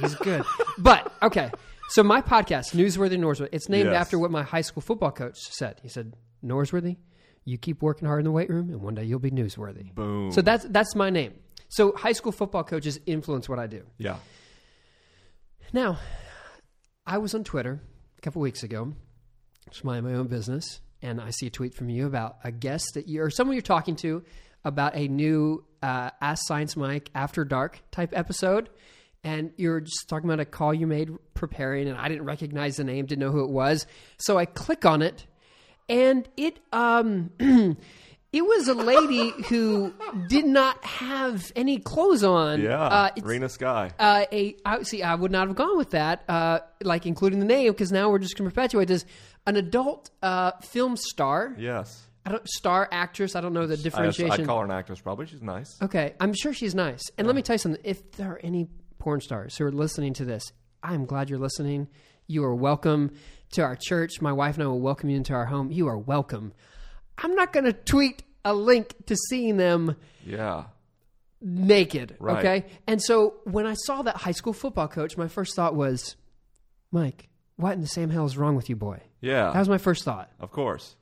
He's 0.00 0.14
good." 0.16 0.44
but 0.78 1.12
okay, 1.22 1.50
so 1.88 2.02
my 2.02 2.20
podcast, 2.22 2.72
Newsworthy 2.74 3.18
Norsworthy, 3.18 3.48
it's 3.52 3.68
named 3.68 3.90
Yes. 3.90 4.00
after 4.00 4.18
what 4.18 4.30
my 4.30 4.42
high 4.42 4.60
school 4.60 4.82
football 4.82 5.10
coach 5.12 5.36
said. 5.38 5.80
He 5.82 5.88
said, 5.88 6.14
"Norsworthy." 6.44 6.96
You 7.46 7.56
keep 7.56 7.80
working 7.82 8.06
hard 8.06 8.20
in 8.20 8.24
the 8.24 8.30
weight 8.30 8.50
room, 8.50 8.68
and 8.70 8.80
one 8.82 8.94
day 8.94 9.04
you'll 9.04 9.18
be 9.18 9.30
newsworthy. 9.30 9.94
Boom. 9.94 10.30
So 10.30 10.42
that's 10.42 10.64
that's 10.66 10.94
my 10.94 11.08
name. 11.10 11.34
So 11.68 11.92
high 11.96 12.12
school 12.12 12.32
football 12.32 12.64
coaches 12.64 13.00
influence 13.06 13.48
what 13.48 13.58
I 13.58 13.66
do. 13.66 13.84
yeah. 13.98 14.16
Now, 15.72 15.98
I 17.06 17.18
was 17.18 17.34
on 17.34 17.44
Twitter 17.44 17.80
a 18.18 18.20
couple 18.20 18.42
weeks 18.42 18.62
ago, 18.62 18.92
just 19.70 19.84
mind 19.84 20.04
my 20.04 20.14
own 20.14 20.26
business, 20.26 20.80
and 21.00 21.20
I 21.20 21.30
see 21.30 21.46
a 21.46 21.50
tweet 21.50 21.74
from 21.74 21.88
you 21.88 22.06
about 22.06 22.36
a 22.44 22.50
guest 22.50 22.94
that 22.94 23.06
you 23.08 23.22
or 23.22 23.30
someone 23.30 23.54
you're 23.54 23.62
talking 23.62 23.94
to 23.96 24.22
about 24.64 24.96
a 24.96 25.06
new 25.08 25.64
uh, 25.82 26.10
Ask 26.20 26.42
Science 26.46 26.76
Mike 26.76 27.08
After 27.14 27.44
Dark 27.44 27.80
type 27.92 28.10
episode. 28.14 28.68
And 29.22 29.52
you're 29.56 29.80
just 29.80 30.08
talking 30.08 30.28
about 30.30 30.40
a 30.40 30.46
call 30.46 30.72
you 30.72 30.86
made 30.86 31.10
preparing, 31.34 31.88
and 31.88 31.98
I 31.98 32.08
didn't 32.08 32.24
recognize 32.24 32.76
the 32.76 32.84
name, 32.84 33.04
didn't 33.06 33.20
know 33.20 33.30
who 33.32 33.44
it 33.44 33.50
was. 33.50 33.86
So 34.18 34.38
I 34.38 34.46
click 34.46 34.86
on 34.86 35.02
it, 35.02 35.26
and 35.88 36.26
it 36.36 36.58
um 36.72 37.30
it 38.32 38.42
was 38.42 38.68
a 38.68 38.74
lady 38.74 39.30
who 39.48 39.92
did 40.28 40.44
not 40.46 40.82
have 40.84 41.50
any 41.56 41.78
clothes 41.78 42.22
on. 42.22 42.62
Yeah. 42.62 42.80
Uh, 42.80 43.10
Rena 43.22 43.48
Sky. 43.48 43.90
uh, 43.98 44.24
a 44.32 44.56
I, 44.64 44.82
see. 44.84 45.02
I 45.02 45.14
would 45.16 45.32
not 45.32 45.48
have 45.48 45.56
gone 45.56 45.76
with 45.76 45.90
that, 45.90 46.24
uh, 46.28 46.60
like 46.82 47.06
including 47.06 47.40
the 47.40 47.44
name, 47.46 47.72
because 47.72 47.90
now 47.92 48.08
we're 48.08 48.20
just 48.20 48.36
going 48.38 48.48
to 48.48 48.54
perpetuate 48.54 48.88
this. 48.88 49.04
An 49.46 49.56
adult 49.56 50.10
uh, 50.22 50.52
film 50.62 50.96
star, 50.96 51.54
yes. 51.58 52.06
I 52.24 52.30
don't 52.30 52.48
star 52.48 52.88
actress. 52.92 53.34
I 53.34 53.40
don't 53.40 53.54
know 53.54 53.66
the 53.66 53.76
differentiation. 53.76 54.30
I'd 54.42 54.46
call 54.46 54.58
her 54.58 54.64
an 54.64 54.70
actress 54.70 55.00
probably. 55.00 55.26
She's 55.26 55.42
nice. 55.42 55.76
okay, 55.82 56.14
I'm 56.20 56.34
sure 56.34 56.52
she's 56.52 56.74
nice. 56.74 57.02
And 57.18 57.26
let 57.26 57.34
me 57.34 57.42
tell 57.42 57.54
you 57.54 57.58
something. 57.58 57.80
If 57.82 58.12
there 58.12 58.32
are 58.32 58.40
any 58.44 58.68
porn 59.00 59.20
stars 59.20 59.56
who 59.56 59.64
are 59.64 59.72
listening 59.72 60.12
to 60.14 60.24
this, 60.24 60.52
I'm 60.82 61.04
glad 61.06 61.28
you're 61.28 61.38
listening. 61.38 61.88
You 62.28 62.44
are 62.44 62.54
welcome 62.54 63.12
to 63.52 63.62
our 63.62 63.76
church. 63.76 64.20
My 64.20 64.32
wife 64.32 64.54
and 64.54 64.62
I 64.62 64.66
will 64.68 64.80
welcome 64.80 65.10
you 65.10 65.16
into 65.16 65.32
our 65.32 65.46
home. 65.46 65.72
You 65.72 65.88
are 65.88 65.98
welcome. 65.98 66.52
I'm 67.18 67.34
not 67.34 67.52
going 67.52 67.64
to 67.64 67.72
tweet 67.72 68.22
a 68.44 68.54
link 68.54 68.94
to 69.06 69.16
seeing 69.28 69.56
them 69.56 69.96
Yeah. 70.24 70.64
naked. 71.40 72.16
Right. 72.20 72.38
Okay. 72.38 72.66
And 72.86 73.02
so 73.02 73.34
when 73.44 73.66
I 73.66 73.74
saw 73.74 74.02
that 74.02 74.16
high 74.16 74.30
school 74.32 74.52
football 74.52 74.88
coach, 74.88 75.16
my 75.16 75.28
first 75.28 75.56
thought 75.56 75.74
was, 75.74 76.16
Mike, 76.92 77.28
what 77.56 77.72
in 77.72 77.80
the 77.80 77.86
same 77.88 78.10
hell 78.10 78.26
is 78.26 78.36
wrong 78.38 78.56
with 78.56 78.68
you, 78.70 78.76
boy? 78.76 79.00
Yeah. 79.20 79.50
That 79.52 79.58
was 79.58 79.68
my 79.68 79.78
first 79.78 80.04
thought. 80.04 80.30
of 80.40 80.50
course. 80.50 80.96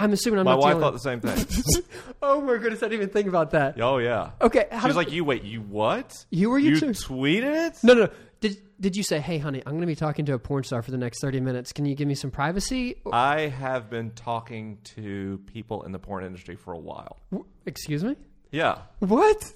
I'm 0.00 0.12
assuming 0.12 0.38
I'm 0.40 0.44
My 0.46 0.52
not 0.52 0.60
wife 0.60 0.74
the 0.76 0.80
thought 0.80 0.92
the 0.92 0.98
same 0.98 1.20
thing. 1.20 1.82
oh 2.22 2.40
my 2.40 2.56
goodness, 2.56 2.82
I 2.82 2.86
didn't 2.86 3.02
even 3.02 3.08
think 3.12 3.28
about 3.28 3.50
that. 3.52 3.80
oh, 3.80 3.98
yeah. 3.98 4.30
Okay. 4.40 4.66
How 4.70 4.80
She 4.80 4.86
was 4.86 4.94
did- 4.94 4.98
like, 4.98 5.12
you 5.12 5.24
wait, 5.24 5.44
you 5.44 5.60
what? 5.60 6.24
You 6.30 6.50
were 6.50 6.58
you 6.58 6.70
You 6.70 6.80
too? 6.80 6.86
tweeted 6.86 7.68
it? 7.68 7.78
no, 7.84 7.94
no. 7.94 8.08
Did 8.40 8.56
did 8.80 8.96
you 8.96 9.02
say, 9.02 9.20
hey, 9.20 9.36
honey, 9.36 9.62
I'm 9.66 9.72
going 9.72 9.82
to 9.82 9.86
be 9.86 9.94
talking 9.94 10.24
to 10.24 10.32
a 10.32 10.38
porn 10.38 10.64
star 10.64 10.80
for 10.80 10.90
the 10.90 10.96
next 10.96 11.20
30 11.20 11.40
minutes. 11.40 11.70
Can 11.74 11.84
you 11.84 11.94
give 11.94 12.08
me 12.08 12.14
some 12.14 12.30
privacy? 12.30 12.96
I 13.12 13.40
have 13.48 13.90
been 13.90 14.12
talking 14.12 14.78
to 14.96 15.38
people 15.44 15.82
in 15.82 15.92
the 15.92 15.98
porn 15.98 16.24
industry 16.24 16.56
for 16.56 16.72
a 16.72 16.78
while. 16.78 17.18
W- 17.30 17.46
Excuse 17.66 18.02
me? 18.02 18.16
Yeah. 18.50 18.78
What? 19.00 19.52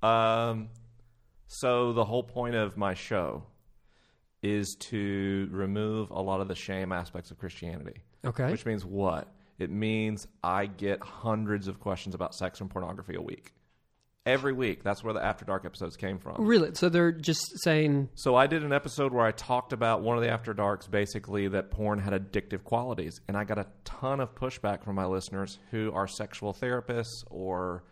Um, 0.00 0.68
so 1.48 1.92
the 1.92 2.04
whole 2.04 2.22
point 2.22 2.54
of 2.54 2.76
my 2.76 2.94
show 2.94 3.42
is 4.42 4.76
to 4.78 5.48
remove 5.50 6.10
a 6.10 6.20
lot 6.22 6.40
of 6.40 6.46
the 6.46 6.54
shame 6.54 6.92
aspects 6.92 7.32
of 7.32 7.38
Christianity. 7.38 8.00
Okay. 8.24 8.50
Which 8.50 8.64
means 8.64 8.84
what? 8.84 9.26
It 9.62 9.70
means 9.70 10.26
I 10.42 10.66
get 10.66 11.00
hundreds 11.00 11.68
of 11.68 11.80
questions 11.80 12.14
about 12.14 12.34
sex 12.34 12.60
and 12.60 12.68
pornography 12.68 13.14
a 13.14 13.22
week. 13.22 13.52
every 14.24 14.52
week. 14.52 14.84
That's 14.84 15.02
where 15.02 15.12
the 15.12 15.24
After 15.24 15.44
Dark 15.44 15.64
episodes 15.64 15.96
came 15.96 16.18
from. 16.18 16.36
Really? 16.38 16.70
So 16.74 16.88
they're 16.88 17.10
just 17.10 17.44
saying, 17.64 18.08
So 18.14 18.36
I 18.36 18.46
did 18.46 18.62
an 18.62 18.72
episode 18.72 19.12
where 19.12 19.26
I 19.26 19.32
talked 19.32 19.72
about 19.72 20.02
one 20.02 20.16
of 20.16 20.22
the 20.22 20.30
After 20.30 20.54
Darks, 20.54 20.86
basically 20.86 21.48
that 21.48 21.70
porn 21.72 21.98
had 21.98 22.12
addictive 22.12 22.62
qualities, 22.62 23.20
and 23.26 23.36
I 23.36 23.42
got 23.44 23.58
a 23.58 23.66
ton 23.84 24.20
of 24.20 24.34
pushback 24.34 24.84
from 24.84 24.94
my 24.94 25.06
listeners 25.06 25.58
who 25.72 25.90
are 25.92 26.06
sexual 26.06 26.52
therapists 26.54 27.24
or 27.30 27.82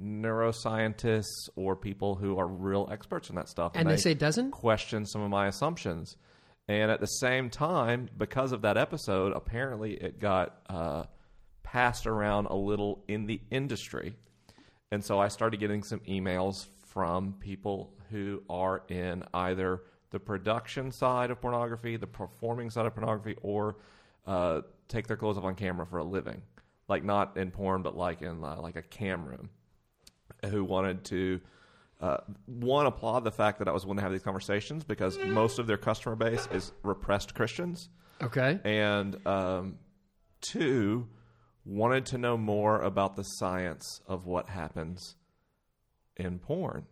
neuroscientists 0.00 1.48
or 1.54 1.76
people 1.76 2.14
who 2.16 2.38
are 2.38 2.46
real 2.46 2.88
experts 2.90 3.30
in 3.30 3.36
that 3.36 3.48
stuff, 3.48 3.72
and 3.74 3.88
they 3.88 3.96
say 3.96 4.12
it 4.12 4.18
doesn't? 4.18 4.50
question 4.50 5.06
some 5.06 5.22
of 5.22 5.30
my 5.30 5.46
assumptions. 5.46 6.16
And 6.68 6.90
at 6.90 6.98
the 6.98 7.06
same 7.06 7.48
time, 7.48 8.08
because 8.18 8.50
of 8.50 8.62
that 8.62 8.76
episode, 8.76 9.32
apparently 9.36 9.92
it 9.94 10.18
got 10.18 10.62
uh, 10.68 11.04
passed 11.76 12.06
around 12.06 12.46
a 12.46 12.54
little 12.54 13.04
in 13.06 13.26
the 13.26 13.38
industry. 13.50 14.14
And 14.90 15.04
so 15.04 15.18
I 15.20 15.28
started 15.28 15.60
getting 15.60 15.82
some 15.82 16.00
emails 16.08 16.68
from 16.86 17.34
people 17.38 17.92
who 18.10 18.42
are 18.48 18.82
in 18.88 19.22
either 19.34 19.82
the 20.10 20.18
production 20.18 20.90
side 20.90 21.30
of 21.30 21.38
pornography, 21.38 21.98
the 21.98 22.06
performing 22.06 22.70
side 22.70 22.86
of 22.86 22.94
pornography, 22.94 23.36
or 23.42 23.76
uh, 24.26 24.62
take 24.88 25.06
their 25.06 25.18
clothes 25.18 25.36
off 25.36 25.44
on 25.44 25.54
camera 25.54 25.84
for 25.84 25.98
a 25.98 26.04
living. 26.04 26.40
Like 26.88 27.04
not 27.04 27.36
in 27.36 27.50
porn, 27.50 27.82
but 27.82 27.94
like 27.94 28.22
in 28.22 28.42
uh, 28.42 28.58
like 28.62 28.76
a 28.76 28.82
cam 28.82 29.26
room, 29.26 29.50
who 30.46 30.64
wanted 30.64 31.04
to 31.06 31.40
uh, 32.00 32.16
one 32.46 32.86
applaud 32.86 33.20
the 33.24 33.30
fact 33.32 33.58
that 33.58 33.68
I 33.68 33.72
was 33.72 33.84
willing 33.84 33.98
to 33.98 34.02
have 34.02 34.12
these 34.12 34.22
conversations 34.22 34.82
because 34.82 35.18
most 35.18 35.58
of 35.58 35.66
their 35.66 35.76
customer 35.76 36.16
base 36.16 36.48
is 36.52 36.72
repressed 36.82 37.34
Christians, 37.34 37.90
Okay. 38.22 38.60
and 38.64 39.26
um, 39.26 39.74
two 40.40 41.06
wanted 41.66 42.06
to 42.06 42.18
know 42.18 42.36
more 42.36 42.80
about 42.80 43.16
the 43.16 43.24
science 43.24 44.00
of 44.06 44.24
what 44.24 44.48
happens 44.48 45.16
in 46.16 46.38
porn. 46.38 46.86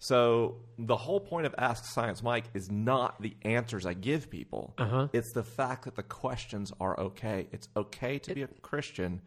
So 0.00 0.56
the 0.78 0.96
whole 0.96 1.20
point 1.20 1.46
of 1.46 1.54
Ask 1.58 1.84
Science 1.84 2.22
Mike 2.22 2.44
is 2.54 2.70
not 2.70 3.20
the 3.20 3.36
answers 3.42 3.84
I 3.86 3.94
give 3.94 4.30
people. 4.30 4.74
Uh-huh. 4.78 5.08
It's 5.12 5.32
the 5.32 5.42
fact 5.42 5.84
that 5.84 5.96
the 5.96 6.02
questions 6.02 6.72
are 6.80 6.98
okay. 6.98 7.48
It's 7.52 7.68
okay 7.76 8.18
to 8.20 8.34
be 8.34 8.42
a 8.42 8.48
Christian 8.62 9.22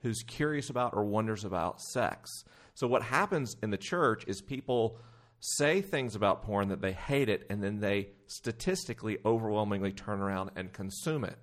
who's 0.00 0.22
curious 0.22 0.70
about 0.70 0.94
or 0.94 1.04
wonders 1.04 1.44
about 1.44 1.80
sex. 1.80 2.30
So 2.74 2.86
what 2.86 3.02
happens 3.02 3.56
in 3.62 3.70
the 3.70 3.78
church 3.78 4.24
is 4.26 4.40
people 4.40 4.98
say 5.40 5.82
things 5.82 6.14
about 6.14 6.42
porn 6.42 6.68
that 6.68 6.80
they 6.80 6.92
hate 6.92 7.28
it 7.28 7.46
and 7.50 7.62
then 7.62 7.80
they 7.80 8.08
statistically 8.26 9.18
overwhelmingly 9.26 9.92
turn 9.92 10.20
around 10.20 10.50
and 10.56 10.72
consume 10.72 11.24
it. 11.24 11.38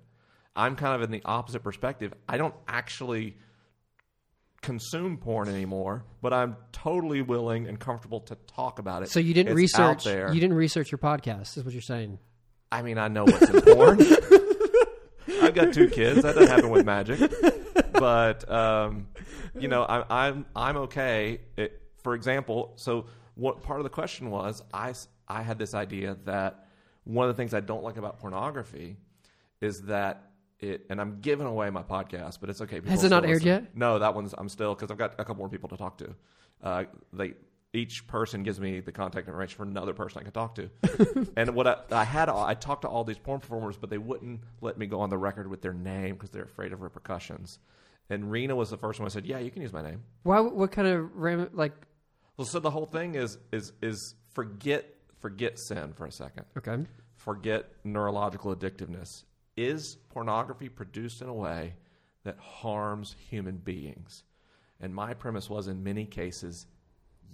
I'm 0.54 0.76
kind 0.76 0.94
of 0.94 1.02
in 1.02 1.10
the 1.10 1.22
opposite 1.24 1.62
perspective. 1.62 2.12
I 2.28 2.36
don't 2.36 2.54
actually 2.68 3.36
consume 4.60 5.16
porn 5.16 5.48
anymore, 5.48 6.04
but 6.20 6.32
I'm 6.32 6.56
totally 6.70 7.22
willing 7.22 7.66
and 7.66 7.78
comfortable 7.80 8.20
to 8.20 8.36
talk 8.46 8.78
about 8.78 9.02
it. 9.02 9.10
So 9.10 9.18
you 9.20 9.34
didn't 9.34 9.58
It's 9.58 9.74
out 9.78 9.96
research. 9.96 10.04
there. 10.04 10.32
You 10.32 10.40
didn't 10.40 10.56
research 10.56 10.92
your 10.92 10.98
podcast. 10.98 11.56
Is 11.56 11.64
what 11.64 11.72
you're 11.72 11.80
saying? 11.82 12.18
I 12.70 12.82
mean, 12.82 12.96
I 12.98 13.08
know 13.08 13.24
what's 13.24 13.48
in 13.50 13.60
porn. 13.62 14.00
I've 15.42 15.54
got 15.54 15.72
two 15.74 15.88
kids. 15.88 16.22
That 16.22 16.34
doesn't 16.36 16.48
happen 16.48 16.70
with 16.70 16.86
magic. 16.86 17.18
But 17.92 18.50
um, 18.50 19.08
you 19.58 19.68
know, 19.68 19.82
I, 19.82 20.28
I'm 20.28 20.46
I'm 20.54 20.76
okay. 20.78 21.40
It, 21.56 21.80
for 22.02 22.14
example, 22.14 22.72
so 22.76 23.06
what 23.34 23.62
part 23.62 23.80
of 23.80 23.84
the 23.84 23.90
question 23.90 24.30
was 24.30 24.62
I 24.72 24.90
s- 24.90 25.08
I 25.28 25.42
had 25.42 25.58
this 25.58 25.74
idea 25.74 26.16
that 26.24 26.66
one 27.04 27.28
of 27.28 27.34
the 27.34 27.40
things 27.40 27.52
I 27.54 27.60
don't 27.60 27.82
like 27.82 27.96
about 27.96 28.18
pornography 28.20 28.96
is 29.60 29.82
that 29.82 30.30
it 30.62 30.86
and 30.88 31.00
I'm 31.00 31.20
giving 31.20 31.46
away 31.46 31.68
my 31.70 31.82
podcast, 31.82 32.38
but 32.40 32.48
it's 32.50 32.60
okay. 32.62 32.76
people 32.76 32.90
Has 32.90 33.04
it 33.04 33.10
not 33.10 33.24
aired 33.24 33.42
listen. 33.44 33.46
yet? 33.64 33.76
No, 33.76 33.98
that 33.98 34.14
one's 34.14 34.34
I'm 34.36 34.48
still 34.48 34.74
because 34.74 34.90
I've 34.90 34.98
got 34.98 35.12
a 35.14 35.16
couple 35.24 35.36
more 35.36 35.48
people 35.48 35.68
to 35.70 35.76
talk 35.76 35.98
to. 35.98 36.14
Uh, 36.62 36.84
they 37.12 37.34
each 37.74 38.06
person 38.06 38.42
gives 38.42 38.60
me 38.60 38.80
the 38.80 38.92
contact 38.92 39.26
information 39.26 39.56
for 39.56 39.62
another 39.62 39.94
person 39.94 40.20
I 40.20 40.22
can 40.24 40.32
talk 40.32 40.54
to. 40.56 40.68
and 41.36 41.54
what 41.54 41.66
I, 41.66 41.76
I 41.90 42.04
had, 42.04 42.28
I 42.28 42.52
talked 42.52 42.82
to 42.82 42.88
all 42.88 43.02
these 43.02 43.16
porn 43.16 43.40
performers, 43.40 43.78
but 43.78 43.88
they 43.88 43.96
wouldn't 43.96 44.40
let 44.60 44.76
me 44.76 44.84
go 44.86 45.00
on 45.00 45.08
the 45.08 45.16
record 45.16 45.48
with 45.48 45.62
their 45.62 45.72
name 45.72 46.14
because 46.16 46.28
they're 46.30 46.42
afraid 46.44 46.74
of 46.74 46.82
repercussions. 46.82 47.58
And 48.10 48.30
Rena 48.30 48.54
was 48.54 48.68
the 48.68 48.76
first 48.76 49.00
one. 49.00 49.06
I 49.06 49.08
said, 49.08 49.24
"Yeah, 49.24 49.38
you 49.38 49.50
can 49.50 49.62
use 49.62 49.72
my 49.72 49.80
name." 49.82 50.02
Why? 50.22 50.40
What 50.40 50.70
kind 50.70 50.86
of 50.86 51.16
ram? 51.16 51.48
Like, 51.54 51.72
Well, 52.36 52.46
so 52.46 52.58
the 52.60 52.70
whole 52.70 52.84
thing 52.86 53.14
is 53.14 53.38
is 53.52 53.72
is 53.80 54.14
forget 54.34 54.84
forget 55.20 55.58
sin 55.58 55.92
for 55.94 56.04
a 56.04 56.12
second. 56.12 56.44
okay, 56.58 56.84
Forget 57.16 57.70
neurological 57.84 58.54
addictiveness. 58.54 59.22
Is 59.56 59.96
pornography 60.10 60.68
produced 60.68 61.22
in 61.22 61.28
a 61.28 61.34
way 61.34 61.74
that 62.24 62.38
harms 62.38 63.14
human 63.28 63.56
beings? 63.58 64.24
And 64.80 64.94
my 64.94 65.14
premise 65.14 65.48
was 65.50 65.68
in 65.68 65.82
many 65.82 66.06
cases, 66.06 66.66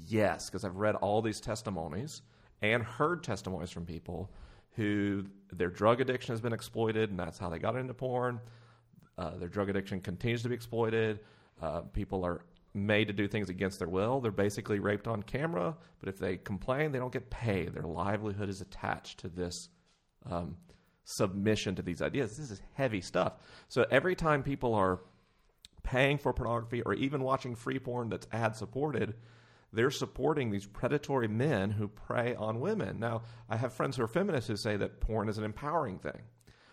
yes, 0.07 0.51
because 0.51 0.65
I've 0.65 0.77
read 0.77 0.97
all 0.97 1.23
these 1.23 1.41
testimonies 1.41 2.23
and 2.61 2.83
heard 2.83 3.23
testimonies 3.23 3.71
from 3.71 3.87
people 3.87 4.31
who 4.73 5.25
their 5.53 5.71
drug 5.71 6.01
addiction 6.01 6.33
has 6.33 6.41
been 6.41 6.53
exploited 6.53 7.11
and 7.11 7.19
that's 7.19 7.39
how 7.39 7.49
they 7.49 7.59
got 7.59 7.77
into 7.77 7.95
porn. 7.95 8.41
Uh, 9.17 9.37
their 9.37 9.49
drug 9.49 9.69
addiction 9.69 10.01
continues 10.01 10.43
to 10.43 10.49
be 10.49 10.55
exploited. 10.55 11.21
Uh, 11.61 11.81
people 11.81 12.25
are 12.25 12.43
made 12.75 13.09
to 13.09 13.13
do 13.13 13.27
things 13.27 13.49
against 13.49 13.79
their 13.79 13.89
will. 13.89 14.21
They're 14.21 14.31
basically 14.31 14.79
raped 14.79 15.09
on 15.09 15.23
camera, 15.23 15.75
but 16.01 16.09
if 16.09 16.19
they 16.19 16.37
complain, 16.37 16.93
they 16.93 16.99
don't 16.99 17.13
get 17.13 17.29
paid. 17.31 17.75
Their 17.75 17.83
livelihood 17.83 18.49
is 18.49 18.61
attached 18.61 19.19
to 19.21 19.29
this 19.29 19.69
um, 20.31 20.57
submission 21.09 21.75
to 21.75 21.81
these 21.81 22.03
ideas. 22.03 22.37
This 22.37 22.51
is 22.51 22.61
heavy 22.75 23.01
stuff. 23.01 23.35
So 23.69 23.87
every 23.91 24.15
time 24.15 24.43
people 24.43 24.75
are 24.75 25.01
paying 25.83 26.19
for 26.19 26.35
pornography 26.35 26.83
or 26.83 26.93
even 26.93 27.23
watching 27.23 27.55
free 27.55 27.79
porn 27.79 28.11
that's 28.11 28.27
ad 28.31 28.55
supported, 28.55 29.15
they're 29.73 29.91
supporting 29.91 30.51
these 30.51 30.67
predatory 30.67 31.27
men 31.27 31.71
who 31.71 31.89
prey 31.89 32.35
on 32.35 32.61
women. 32.61 33.01
Now, 33.01 33.23
I 33.49 33.57
have 33.57 33.73
friends 33.73 33.97
who 33.97 34.03
are 34.03 34.09
feminists 34.09 34.49
who 34.49 34.57
say 34.57 34.77
that 34.77 35.01
porn 35.01 35.31
is 35.31 35.39
an 35.39 35.45
empowering 35.45 35.99
thing. 35.99 36.21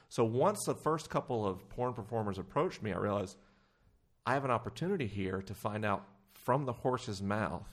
So 0.10 0.26
once 0.26 0.66
the 0.66 0.76
first 0.76 1.10
couple 1.10 1.48
of 1.48 1.70
porn 1.70 1.94
performers 1.94 2.38
approached 2.38 2.84
me, 2.84 2.92
I 2.92 2.98
realized 2.98 3.38
I 4.26 4.34
have 4.34 4.44
an 4.44 4.52
opportunity 4.52 5.08
here 5.08 5.42
to 5.44 5.54
find 5.54 5.86
out 5.86 6.06
from 6.34 6.66
the 6.66 6.74
horse's 6.74 7.22
mouth 7.22 7.68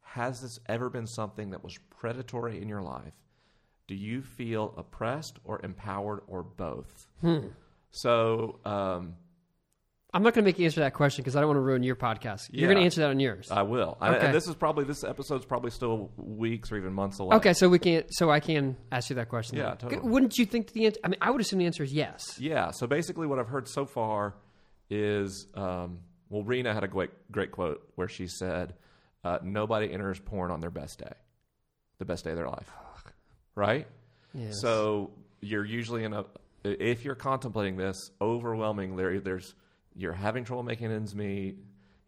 has 0.00 0.40
this 0.40 0.58
ever 0.66 0.90
been 0.90 1.06
something 1.06 1.50
that 1.50 1.62
was 1.62 1.78
predatory 1.90 2.60
in 2.60 2.68
your 2.68 2.82
life? 2.82 3.14
Do 3.88 3.94
you 3.94 4.22
feel 4.22 4.74
oppressed 4.76 5.38
or 5.44 5.60
empowered 5.64 6.20
or 6.26 6.42
both? 6.42 7.06
So, 7.90 8.58
um, 8.64 9.14
I'm 10.14 10.22
not 10.22 10.32
going 10.34 10.44
to 10.44 10.48
make 10.48 10.58
you 10.58 10.64
answer 10.64 10.80
that 10.80 10.94
question 10.94 11.22
because 11.22 11.36
I 11.36 11.40
don't 11.40 11.48
want 11.48 11.58
to 11.58 11.62
ruin 11.62 11.82
your 11.82 11.94
podcast. 11.96 12.48
You're 12.50 12.68
going 12.68 12.78
to 12.78 12.84
answer 12.84 13.02
that 13.02 13.10
on 13.10 13.20
yours. 13.20 13.48
I 13.50 13.62
will. 13.62 13.98
I- 14.00 14.14
and 14.16 14.34
this 14.34 14.48
is 14.48 14.54
probably 14.54 14.84
this 14.84 15.04
episode's 15.04 15.44
probably 15.44 15.70
still 15.70 16.10
weeks 16.16 16.72
or 16.72 16.78
even 16.78 16.92
months 16.94 17.20
away. 17.20 17.36
okay, 17.36 17.52
so 17.52 17.68
we 17.68 17.78
can. 17.78 18.04
So 18.10 18.30
I 18.30 18.40
can 18.40 18.76
ask 18.90 19.10
you 19.10 19.16
that 19.16 19.28
question. 19.28 19.58
Yeah, 19.58 19.74
totally. 19.74 20.00
Wouldn't 20.08 20.38
you 20.38 20.46
think 20.46 20.72
the 20.72 20.86
answer? 20.86 21.00
I 21.04 21.08
mean, 21.08 21.18
I 21.20 21.30
would 21.30 21.40
assume 21.40 21.58
the 21.58 21.66
answer 21.66 21.82
is 21.82 21.92
yes. 21.92 22.38
Yeah. 22.40 22.70
So 22.70 22.86
basically, 22.86 23.26
what 23.26 23.38
I've 23.38 23.48
heard 23.48 23.68
so 23.68 23.84
far 23.84 24.34
is, 24.88 25.46
um, 25.54 25.98
well, 26.30 26.44
Rena 26.44 26.72
had 26.72 26.82
a 26.84 26.88
great 26.88 27.10
great 27.30 27.52
quote 27.52 27.86
where 27.96 28.08
she 28.08 28.26
said, 28.26 28.74
uh, 29.22 29.38
"Nobody 29.42 29.92
enters 29.92 30.18
porn 30.18 30.50
on 30.50 30.60
their 30.60 30.70
best 30.70 30.98
day, 30.98 31.12
the 31.98 32.04
best 32.06 32.24
day 32.24 32.30
of 32.30 32.36
their 32.36 32.48
life." 32.48 32.70
Right. 33.56 33.86
Yes. 34.34 34.60
So 34.60 35.10
you're 35.40 35.64
usually 35.64 36.04
in 36.04 36.12
a 36.12 36.24
if 36.64 37.04
you're 37.04 37.14
contemplating 37.16 37.76
this, 37.76 38.10
overwhelming 38.20 38.96
there 38.96 39.18
there's 39.18 39.54
you're 39.96 40.12
having 40.12 40.44
trouble 40.44 40.62
making 40.62 40.92
ends 40.92 41.14
meet, 41.14 41.56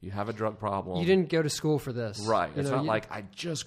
you 0.00 0.10
have 0.10 0.28
a 0.28 0.32
drug 0.32 0.58
problem. 0.58 0.98
you 1.00 1.06
didn't 1.06 1.28
go 1.30 1.40
to 1.42 1.48
school 1.50 1.78
for 1.78 1.92
this, 1.92 2.20
Right. 2.28 2.50
You 2.54 2.60
It's 2.60 2.70
know, 2.70 2.76
not 2.76 2.82
you- 2.82 2.88
like 2.88 3.10
I 3.10 3.22
just 3.34 3.66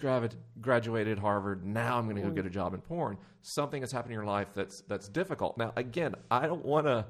graduated 0.61 1.17
Harvard. 1.19 1.65
Now 1.65 1.97
I'm 1.97 2.05
going 2.05 2.17
to 2.17 2.21
go 2.21 2.29
get 2.29 2.45
a 2.45 2.49
job 2.49 2.73
in 2.73 2.81
porn. 2.81 3.17
Something 3.41 3.81
has 3.81 3.91
happened 3.91 4.11
in 4.11 4.15
your 4.17 4.25
life 4.25 4.49
that's 4.53 4.81
that's 4.87 5.09
difficult. 5.09 5.57
Now, 5.57 5.73
again, 5.75 6.13
I 6.29 6.45
don't 6.45 6.63
want 6.63 6.85
to. 6.85 7.05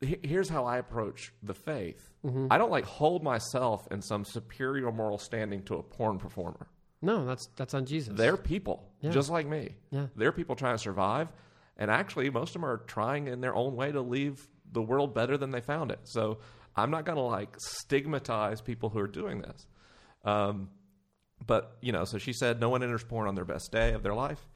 Here's 0.00 0.48
how 0.48 0.64
I 0.64 0.78
approach 0.78 1.32
the 1.44 1.54
faith. 1.54 2.10
Mm-hmm. 2.24 2.48
I 2.50 2.58
don't 2.58 2.70
like 2.72 2.84
hold 2.84 3.22
myself 3.22 3.86
in 3.92 4.02
some 4.02 4.24
superior 4.24 4.90
moral 4.90 5.18
standing 5.18 5.62
to 5.64 5.76
a 5.76 5.82
porn 5.82 6.18
performer. 6.18 6.66
No. 7.02 7.26
That's 7.26 7.48
that's 7.56 7.74
on 7.74 7.84
Jesus. 7.84 8.14
They're 8.16 8.36
people, 8.36 8.88
Yeah. 9.00 9.10
just 9.10 9.28
like 9.30 9.46
me. 9.46 9.74
Yeah. 9.90 10.06
They're 10.16 10.32
people 10.32 10.56
trying 10.56 10.74
to 10.74 10.82
survive, 10.82 11.28
and 11.76 11.90
actually, 11.90 12.30
most 12.30 12.50
of 12.50 12.62
them 12.62 12.64
are 12.64 12.78
trying 12.78 13.26
in 13.28 13.40
their 13.40 13.54
own 13.54 13.74
way 13.76 13.92
to 13.92 14.00
leave 14.00 14.48
the 14.72 14.80
world 14.82 15.14
better 15.14 15.36
than 15.36 15.50
they 15.50 15.60
found 15.60 15.90
it. 15.90 16.00
So 16.04 16.38
I'm 16.74 16.90
not 16.90 17.04
going 17.04 17.16
to 17.16 17.22
like 17.22 17.54
stigmatize 17.58 18.60
people 18.62 18.88
who 18.88 18.98
are 19.00 19.06
doing 19.08 19.42
this. 19.42 19.66
Um, 20.24 20.70
but 21.46 21.76
you 21.82 21.92
know, 21.92 22.04
so 22.04 22.18
she 22.18 22.32
said 22.32 22.60
no 22.60 22.68
one 22.70 22.82
enters 22.82 23.04
porn 23.04 23.28
on 23.28 23.34
their 23.34 23.44
best 23.44 23.70
day 23.72 23.92
of 23.92 24.02
their 24.02 24.14
life. 24.14 24.46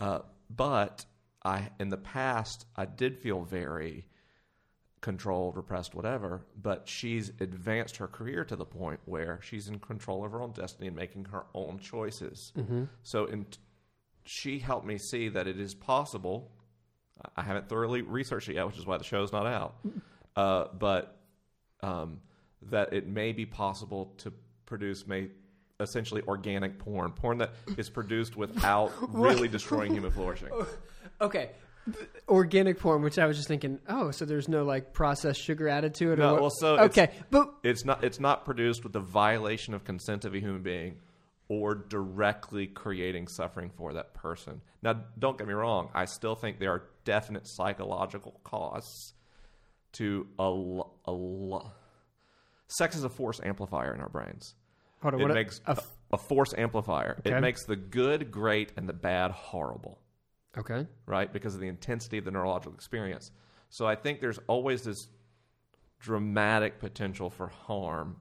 Uh, 0.00 0.20
but 0.50 1.04
I, 1.44 1.70
in 1.78 1.88
the 1.90 1.96
past, 1.96 2.66
I 2.76 2.86
did 2.86 3.18
feel 3.18 3.42
very 3.44 4.06
controlled, 5.02 5.56
repressed, 5.56 5.94
whatever. 5.94 6.40
But 6.60 6.88
she's 6.88 7.32
advanced 7.40 7.98
her 7.98 8.08
career 8.08 8.44
to 8.46 8.56
the 8.56 8.64
point 8.64 9.00
where 9.04 9.38
she's 9.42 9.68
in 9.68 9.78
control 9.80 10.24
of 10.24 10.32
her 10.32 10.40
own 10.40 10.52
destiny 10.52 10.86
and 10.86 10.96
making 10.96 11.26
her 11.26 11.44
own 11.54 11.78
choices. 11.78 12.52
So, 13.02 13.26
in, 13.26 13.46
she 14.24 14.58
helped 14.58 14.86
me 14.86 14.96
see 14.96 15.28
that 15.28 15.46
it 15.46 15.60
is 15.60 15.74
possible. 15.74 16.50
I 17.36 17.42
haven't 17.42 17.68
thoroughly 17.68 18.00
researched 18.02 18.48
it 18.48 18.54
yet, 18.54 18.66
which 18.66 18.78
is 18.78 18.86
why 18.86 18.96
the 18.96 19.04
show's 19.04 19.32
not 19.32 19.46
out. 19.46 19.74
Uh, 20.34 20.64
but 20.78 21.18
um, 21.82 22.20
that 22.70 22.92
it 22.94 23.06
may 23.06 23.32
be 23.32 23.44
possible 23.44 24.14
to 24.18 24.32
produce 24.64 25.06
may 25.06 25.28
essentially 25.80 26.22
organic 26.28 26.78
porn, 26.78 27.10
porn 27.12 27.38
that 27.38 27.50
is 27.76 27.90
produced 27.90 28.36
without 28.36 28.92
really 29.12 29.48
destroying 29.48 29.92
human 29.92 30.10
flourishing. 30.12 30.48
Okay. 31.20 31.50
Organic 32.28 32.78
form, 32.78 33.02
which 33.02 33.18
I 33.18 33.26
was 33.26 33.36
just 33.36 33.48
thinking, 33.48 33.80
oh, 33.88 34.10
so 34.12 34.24
there's 34.24 34.48
no 34.48 34.64
like 34.64 34.92
processed 34.92 35.40
sugar 35.40 35.68
added 35.68 35.94
to 35.94 36.12
it, 36.12 36.20
or 36.20 36.22
No, 36.22 36.34
well, 36.34 36.50
so 36.50 36.74
it's- 36.74 36.90
okay, 36.90 37.12
but 37.30 37.52
It's 37.62 37.84
not 37.84 38.04
it's 38.04 38.20
not 38.20 38.44
produced 38.44 38.84
with 38.84 38.92
the 38.92 39.00
violation 39.00 39.74
of 39.74 39.84
consent 39.84 40.24
of 40.24 40.34
a 40.34 40.38
human 40.40 40.62
being 40.62 40.98
or 41.48 41.74
directly 41.74 42.66
creating 42.66 43.26
suffering 43.28 43.70
for 43.76 43.92
that 43.94 44.14
person. 44.14 44.60
Now, 44.82 45.00
don't 45.18 45.36
get 45.36 45.46
me 45.46 45.52
wrong, 45.54 45.90
I 45.94 46.04
still 46.06 46.34
think 46.36 46.58
there 46.60 46.70
are 46.70 46.84
definite 47.04 47.46
psychological 47.46 48.40
costs 48.44 49.12
to 49.94 50.26
a, 50.38 50.48
lo- 50.48 50.92
a 51.06 51.70
sex 52.68 52.96
is 52.96 53.04
a 53.04 53.10
force 53.10 53.40
amplifier 53.44 53.92
in 53.92 54.00
our 54.00 54.08
brains. 54.08 54.54
hold 55.02 55.14
on, 55.14 55.20
It 55.20 55.24
what 55.24 55.34
makes 55.34 55.60
a 55.66 55.72
a, 55.72 56.14
a 56.14 56.18
force 56.18 56.54
amplifier. 56.56 57.16
Okay. 57.18 57.36
It 57.36 57.40
makes 57.40 57.64
the 57.66 57.76
good 57.76 58.30
great 58.30 58.72
and 58.76 58.88
the 58.88 58.92
bad 58.94 59.32
horrible 59.32 59.98
okay, 60.58 60.86
right? 61.06 61.32
Because 61.32 61.54
of 61.54 61.60
the 61.60 61.68
intensity 61.68 62.18
of 62.18 62.24
the 62.24 62.30
neurological 62.30 62.74
experience. 62.74 63.30
So 63.70 63.86
I 63.86 63.94
think 63.94 64.20
there's 64.20 64.38
always 64.48 64.82
this 64.82 65.08
dramatic 66.00 66.78
potential 66.78 67.30
for 67.30 67.48
harm 67.48 68.16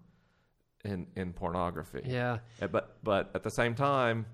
in 0.85 1.07
in 1.15 1.33
pornography. 1.33 2.01
yeah, 2.05 2.39
But 2.59 2.97
but 3.03 3.31
at 3.35 3.43
the 3.43 3.51
same 3.51 3.75
time, 3.75 4.25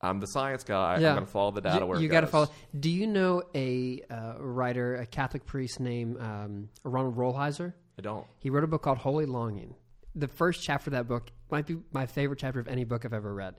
I'm 0.00 0.20
the 0.20 0.26
science 0.26 0.64
guy. 0.64 0.98
yeah. 0.98 1.10
I'm 1.10 1.14
going 1.16 1.26
to 1.26 1.32
follow 1.32 1.50
the 1.52 1.60
data 1.60 1.80
You, 1.80 1.86
where 1.86 1.98
it 1.98 2.02
you 2.02 2.08
got 2.08 2.20
to 2.20 2.26
follow. 2.26 2.48
Do 2.78 2.90
you 2.90 3.06
know 3.06 3.42
a 3.54 4.02
uh, 4.10 4.34
writer, 4.38 4.96
a 4.96 5.06
Catholic 5.06 5.44
priest 5.46 5.80
named 5.80 6.20
um, 6.20 6.68
Ronald 6.84 7.16
Rolheiser? 7.16 7.72
I 7.98 8.02
don't. 8.02 8.26
He 8.38 8.50
wrote 8.50 8.64
a 8.64 8.66
book 8.66 8.82
called 8.82 8.98
Holy 8.98 9.26
Longing. 9.26 9.74
The 10.16 10.28
first 10.28 10.62
chapter 10.62 10.88
of 10.88 10.92
that 10.92 11.06
book 11.06 11.30
might 11.50 11.66
be 11.66 11.76
my 11.92 12.06
favorite 12.06 12.38
chapter 12.38 12.58
of 12.58 12.68
any 12.68 12.84
book 12.84 13.04
I've 13.04 13.12
ever 13.12 13.32
read. 13.32 13.54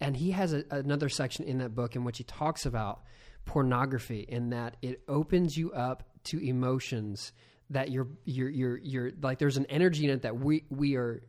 And 0.00 0.16
he 0.16 0.30
has 0.30 0.52
a, 0.52 0.64
another 0.70 1.08
section 1.08 1.44
in 1.44 1.58
that 1.58 1.74
book 1.74 1.96
in 1.96 2.04
which 2.04 2.18
he 2.18 2.24
talks 2.24 2.64
about 2.64 3.02
pornography 3.44 4.20
in 4.20 4.50
that 4.50 4.76
it 4.82 5.02
opens 5.08 5.56
you 5.56 5.72
up 5.72 6.04
to 6.24 6.38
emotions 6.38 7.32
that 7.70 7.90
you're 7.90 8.08
you're 8.24 8.48
you're 8.48 8.76
you're 8.78 9.10
like 9.22 9.38
there's 9.38 9.56
an 9.56 9.66
energy 9.66 10.04
in 10.04 10.10
it 10.10 10.22
that 10.22 10.38
we 10.38 10.64
we 10.70 10.96
are 10.96 11.22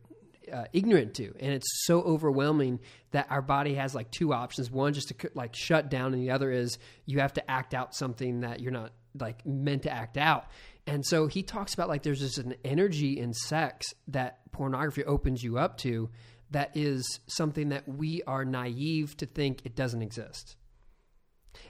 uh, 0.52 0.64
ignorant 0.72 1.14
to. 1.14 1.32
And 1.40 1.52
it's 1.52 1.66
so 1.84 2.00
overwhelming 2.00 2.80
that 3.10 3.26
our 3.30 3.42
body 3.42 3.74
has 3.74 3.94
like 3.94 4.10
two 4.10 4.32
options. 4.32 4.70
One 4.70 4.92
just 4.92 5.08
to 5.08 5.30
like 5.34 5.54
shut 5.54 5.90
down 5.90 6.14
and 6.14 6.22
the 6.22 6.30
other 6.30 6.50
is 6.50 6.78
you 7.06 7.20
have 7.20 7.34
to 7.34 7.50
act 7.50 7.74
out 7.74 7.94
something 7.94 8.40
that 8.40 8.60
you're 8.60 8.72
not 8.72 8.92
like 9.18 9.44
meant 9.44 9.82
to 9.82 9.90
act 9.90 10.16
out 10.16 10.46
and 10.88 11.06
so 11.06 11.26
he 11.28 11.42
talks 11.42 11.74
about 11.74 11.88
like 11.88 12.02
there's 12.02 12.20
just 12.20 12.38
an 12.38 12.54
energy 12.64 13.20
in 13.20 13.32
sex 13.32 13.86
that 14.08 14.40
pornography 14.52 15.04
opens 15.04 15.42
you 15.42 15.58
up 15.58 15.76
to 15.78 16.10
that 16.50 16.76
is 16.76 17.20
something 17.26 17.68
that 17.68 17.86
we 17.86 18.22
are 18.26 18.44
naive 18.44 19.16
to 19.18 19.26
think 19.26 19.60
it 19.64 19.76
doesn't 19.76 20.02
exist 20.02 20.56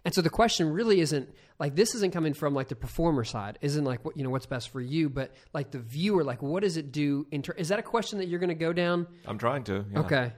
and 0.05 0.15
so 0.15 0.23
the 0.23 0.31
question 0.31 0.71
really 0.71 1.01
isn't 1.01 1.29
like 1.59 1.75
this 1.75 1.95
isn't 1.95 2.13
coming 2.13 2.35
from 2.35 2.55
like 2.55 2.69
the 2.69 2.77
performer 2.77 3.25
side, 3.25 3.59
isn't 3.61 3.85
like 3.85 4.05
what 4.05 4.17
you 4.17 4.23
know 4.25 4.31
what's 4.31 4.47
best 4.47 4.71
for 4.71 4.81
you, 4.81 5.09
but 5.09 5.35
like 5.53 5.71
the 5.71 5.79
viewer, 5.79 6.25
like 6.25 6.43
what 6.43 6.63
does 6.63 6.77
it 6.77 6.93
do? 6.93 7.27
In 7.31 7.43
ter- 7.43 7.55
is 7.55 7.69
that 7.69 7.79
a 7.79 7.83
question 7.83 8.19
that 8.19 8.29
you're 8.29 8.39
going 8.39 8.49
to 8.49 8.55
go 8.55 8.73
down? 8.73 9.07
I'm 9.27 9.39
trying 9.39 9.65
to. 9.65 9.85
yeah. 9.93 10.01
Okay, 10.01 10.33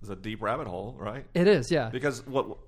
It's 0.00 0.10
a 0.10 0.16
deep 0.16 0.42
rabbit 0.42 0.66
hole, 0.66 0.96
right? 0.98 1.24
it 1.34 1.46
is, 1.46 1.70
yeah. 1.70 1.90
Because 1.90 2.26
what 2.26 2.58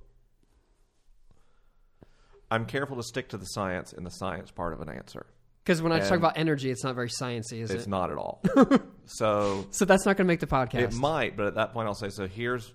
I'm 2.51 2.65
careful 2.67 2.97
to 2.97 3.03
stick 3.03 3.29
to 3.31 3.39
the 3.39 3.47
science 3.47 3.93
in 3.93 4.05
the 4.05 4.11
science 4.11 4.51
part 4.51 4.73
of 4.73 4.81
an 4.81 4.89
answer. 4.89 5.27
Because 5.67 5.83
when 5.83 5.91
I 5.91 5.99
talk 5.99 6.17
about 6.17 6.39
energy, 6.39 6.71
it's 6.71 6.85
not 6.85 6.95
very 6.95 7.09
sciencey, 7.09 7.61
is 7.61 7.73
it? 7.73 7.75
It's 7.75 7.87
it? 7.87 7.89
not 7.89 8.13
at 8.13 8.17
all. 8.17 8.41
so 9.07 9.67
So 9.73 9.85
that's 9.85 10.07
not 10.07 10.17
going 10.17 10.27
to 10.27 10.29
make 10.29 10.39
the 10.39 10.47
podcast. 10.47 10.81
It 10.81 10.93
might, 10.95 11.37
but 11.37 11.47
at 11.47 11.55
that 11.57 11.73
point, 11.73 11.89
I'll 11.89 11.95
say 11.95 12.09
so. 12.09 12.29
Here's, 12.29 12.73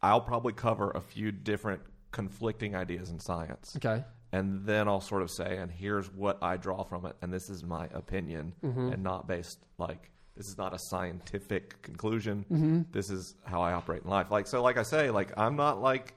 I'll 0.00 0.22
probably 0.22 0.54
cover 0.54 0.90
a 0.92 1.02
few 1.02 1.30
different 1.30 1.82
conflicting 2.10 2.74
ideas 2.74 3.10
in 3.10 3.20
science, 3.20 3.74
okay, 3.76 4.02
and 4.32 4.64
then 4.64 4.88
I'll 4.88 5.02
sort 5.02 5.20
of 5.20 5.30
say, 5.30 5.58
and 5.58 5.70
here's 5.70 6.10
what 6.10 6.38
I 6.42 6.56
draw 6.56 6.84
from 6.84 7.04
it, 7.04 7.16
and 7.20 7.30
this 7.30 7.50
is 7.50 7.62
my 7.64 7.86
opinion, 7.92 8.54
Mm-hmm. 8.64 8.92
and 8.94 9.02
not 9.02 9.28
based 9.28 9.58
like 9.76 10.10
this 10.34 10.46
is 10.46 10.56
not 10.56 10.72
a 10.72 10.78
scientific 10.78 11.82
conclusion. 11.82 12.46
Mm-hmm. 12.50 12.82
This 12.92 13.10
is 13.10 13.34
how 13.44 13.60
I 13.60 13.74
operate 13.74 14.04
in 14.04 14.10
life. 14.10 14.30
Like 14.30 14.46
so, 14.46 14.62
like 14.62 14.78
I 14.78 14.84
say, 14.84 15.10
like 15.10 15.32
I'm 15.36 15.56
not 15.56 15.82
like 15.82 16.14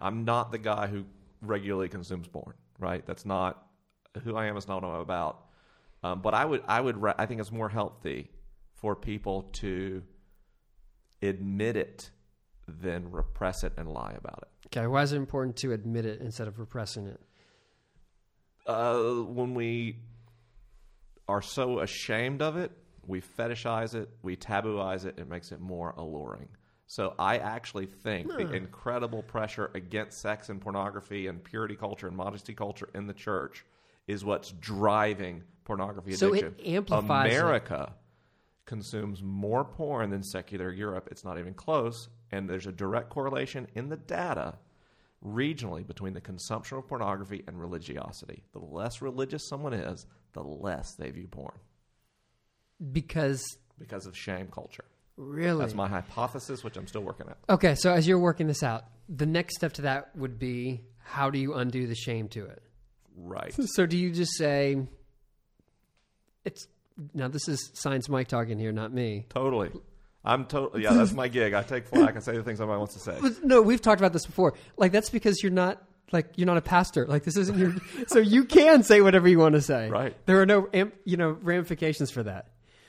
I'm 0.00 0.24
not 0.24 0.52
the 0.52 0.58
guy 0.58 0.86
who 0.86 1.04
regularly 1.42 1.88
consumes 1.88 2.28
porn. 2.28 2.54
Right? 2.78 3.04
That's 3.04 3.26
not 3.26 3.66
who 4.24 4.36
I 4.36 4.46
am. 4.46 4.56
is 4.56 4.68
not 4.68 4.82
what 4.82 4.88
I'm 4.88 5.00
about. 5.00 5.44
Um, 6.02 6.20
but 6.22 6.34
I 6.34 6.44
would, 6.44 6.62
I 6.66 6.80
would, 6.80 7.02
I 7.18 7.26
think 7.26 7.40
it's 7.40 7.52
more 7.52 7.68
healthy 7.68 8.30
for 8.74 8.96
people 8.96 9.42
to 9.54 10.02
admit 11.22 11.76
it 11.76 12.10
than 12.66 13.10
repress 13.10 13.64
it 13.64 13.74
and 13.76 13.88
lie 13.88 14.14
about 14.16 14.42
it. 14.42 14.68
okay. 14.68 14.86
Why 14.86 15.02
is 15.02 15.12
it 15.12 15.16
important 15.16 15.56
to 15.56 15.72
admit 15.72 16.06
it 16.06 16.20
instead 16.20 16.48
of 16.48 16.58
repressing 16.58 17.06
it? 17.06 17.20
Uh, 18.66 19.22
when 19.24 19.54
we 19.54 19.96
are 21.28 21.42
so 21.42 21.80
ashamed 21.80 22.40
of 22.40 22.56
it, 22.56 22.72
we 23.06 23.20
fetishize 23.20 23.94
it, 23.94 24.08
we 24.22 24.36
tabooize 24.36 25.04
it, 25.04 25.18
it 25.18 25.28
makes 25.28 25.52
it 25.52 25.60
more 25.60 25.94
alluring. 25.96 26.48
So 26.86 27.14
I 27.18 27.38
actually 27.38 27.86
think 27.86 28.28
the 28.28 28.52
incredible 28.52 29.22
pressure 29.22 29.70
against 29.74 30.20
sex 30.20 30.48
and 30.48 30.60
pornography 30.60 31.28
and 31.28 31.42
purity 31.42 31.76
culture 31.76 32.08
and 32.08 32.16
modesty 32.16 32.52
culture 32.52 32.88
in 32.94 33.06
the 33.06 33.14
church 33.14 33.64
is 34.10 34.24
what's 34.24 34.50
driving 34.52 35.42
pornography 35.64 36.12
So 36.12 36.34
it 36.34 36.44
addiction. 36.44 36.74
amplifies 36.76 37.32
it. 37.32 37.36
America 37.38 37.92
consumes 38.66 39.22
more 39.22 39.64
porn 39.64 40.10
than 40.10 40.22
secular 40.22 40.70
Europe. 40.72 41.08
It's 41.10 41.24
not 41.24 41.38
even 41.38 41.54
close. 41.54 42.08
And 42.30 42.48
there's 42.48 42.66
a 42.66 42.72
direct 42.72 43.10
correlation 43.10 43.66
in 43.74 43.88
the 43.88 43.96
data 43.96 44.58
regionally 45.24 45.86
between 45.86 46.14
the 46.14 46.20
consumption 46.20 46.78
of 46.78 46.86
pornography 46.88 47.42
and 47.46 47.60
religiosity. 47.60 48.42
The 48.52 48.60
less 48.60 49.02
religious 49.02 49.48
someone 49.48 49.74
is, 49.74 50.06
the 50.32 50.42
less 50.42 50.94
they 50.94 51.10
view 51.10 51.26
porn 51.28 51.58
Because 52.92 53.42
because 53.78 54.06
of 54.06 54.16
shame 54.16 54.48
culture. 54.52 54.84
really, 55.16 55.58
That's 55.60 55.74
my 55.74 55.88
hypothesis, 55.88 56.62
which 56.64 56.76
I'm 56.76 56.86
still 56.86 57.02
working 57.02 57.26
at. 57.28 57.38
okay. 57.48 57.74
So 57.74 57.92
as 57.92 58.06
you're 58.06 58.18
working 58.18 58.46
this 58.46 58.62
out, 58.62 58.84
the 59.08 59.26
next 59.26 59.56
step 59.56 59.72
to 59.74 59.82
that 59.82 60.14
would 60.16 60.38
be 60.38 60.80
how 61.02 61.30
do 61.30 61.38
you 61.38 61.54
undo 61.54 61.86
the 61.86 61.94
shame 61.94 62.28
to 62.28 62.44
it? 62.46 62.62
Right. 63.22 63.54
So 63.54 63.86
do 63.86 63.96
you 63.96 64.10
just 64.10 64.36
say 64.36 64.76
it's 66.44 66.66
now 67.14 67.28
this 67.28 67.48
is 67.48 67.70
science 67.74 68.08
Mike 68.08 68.28
talking 68.28 68.58
here, 68.58 68.72
not 68.72 68.92
me. 68.92 69.26
Totally. 69.28 69.70
I'm 70.24 70.44
totally, 70.44 70.82
yeah, 70.82 70.92
that's 70.92 71.12
my 71.12 71.28
gig. 71.28 71.54
I 71.54 71.62
take 71.62 71.86
flack 71.86 72.14
and 72.14 72.22
say 72.22 72.36
the 72.36 72.42
things 72.42 72.58
somebody 72.58 72.78
wants 72.78 72.94
to 72.94 73.00
say. 73.00 73.18
No, 73.42 73.62
we've 73.62 73.80
talked 73.80 74.00
about 74.00 74.12
this 74.12 74.26
before. 74.26 74.54
Like 74.76 74.92
that's 74.92 75.08
because 75.08 75.42
you're 75.42 75.52
not 75.52 75.82
like 76.12 76.32
you're 76.36 76.46
not 76.46 76.58
a 76.58 76.62
pastor. 76.62 77.06
Like 77.06 77.24
this 77.24 77.36
isn't 77.36 77.58
your 77.58 77.74
so 78.06 78.18
you 78.18 78.44
can 78.44 78.82
say 78.82 79.00
whatever 79.00 79.28
you 79.28 79.38
want 79.38 79.54
to 79.54 79.62
say. 79.62 79.88
Right. 79.88 80.14
There 80.26 80.40
are 80.42 80.46
no 80.46 80.68
you 81.04 81.16
know 81.16 81.30
ramifications 81.30 82.10
for 82.10 82.22
that. 82.24 82.48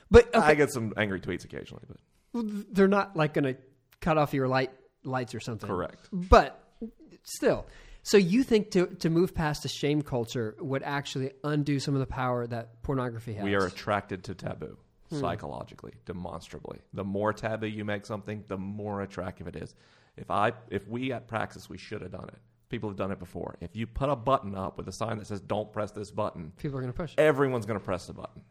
But 0.09 0.35
okay, 0.35 0.45
I 0.45 0.55
get 0.55 0.73
some 0.73 0.93
angry 0.97 1.21
tweets 1.21 1.45
occasionally, 1.45 1.83
but 2.33 2.45
they're 2.75 2.89
not 2.89 3.15
like 3.15 3.33
going 3.33 3.45
to 3.45 3.55
cut 4.01 4.17
off 4.17 4.33
your 4.33 4.49
light 4.49 4.71
lights 5.05 5.33
or 5.33 5.39
something. 5.39 5.69
correct. 5.69 6.09
But 6.11 6.61
still, 7.23 7.65
so 8.03 8.17
you 8.17 8.43
think 8.43 8.71
to 8.71 8.87
to 8.87 9.09
move 9.09 9.33
past 9.33 9.63
the 9.63 9.69
shame 9.69 10.01
culture 10.01 10.55
would 10.59 10.83
actually 10.83 11.31
undo 11.43 11.79
some 11.79 11.93
of 11.93 11.99
the 11.99 12.07
power 12.07 12.47
that 12.47 12.81
pornography 12.83 13.33
has? 13.33 13.43
We 13.43 13.55
are 13.55 13.65
attracted 13.65 14.23
to 14.25 14.35
taboo 14.35 14.77
hmm. 15.09 15.19
psychologically, 15.19 15.93
demonstrably. 16.05 16.79
The 16.93 17.03
more 17.03 17.33
taboo 17.33 17.67
you 17.67 17.85
make 17.85 18.05
something, 18.05 18.43
the 18.47 18.57
more 18.57 19.01
attractive 19.01 19.47
it 19.47 19.55
is. 19.55 19.75
If 20.17 20.29
I, 20.29 20.53
if 20.69 20.87
we 20.87 21.13
at 21.13 21.27
Praxis, 21.27 21.69
we 21.69 21.77
should 21.77 22.01
have 22.01 22.11
done 22.11 22.27
it. 22.27 22.39
People 22.69 22.89
have 22.89 22.97
done 22.97 23.11
it 23.11 23.19
before. 23.19 23.57
If 23.59 23.75
you 23.75 23.85
put 23.85 24.09
a 24.09 24.15
button 24.15 24.55
up 24.55 24.77
with 24.77 24.87
a 24.87 24.93
sign 24.93 25.17
that 25.17 25.27
says 25.27 25.41
"Don't 25.41 25.71
press 25.71 25.91
this 25.91 26.11
button," 26.11 26.53
People 26.57 26.77
are 26.77 26.81
going 26.81 26.93
to 26.93 26.97
push. 26.97 27.13
everyone's 27.17 27.65
going 27.65 27.79
to 27.79 27.83
press 27.83 28.07
the 28.07 28.13
button. 28.13 28.41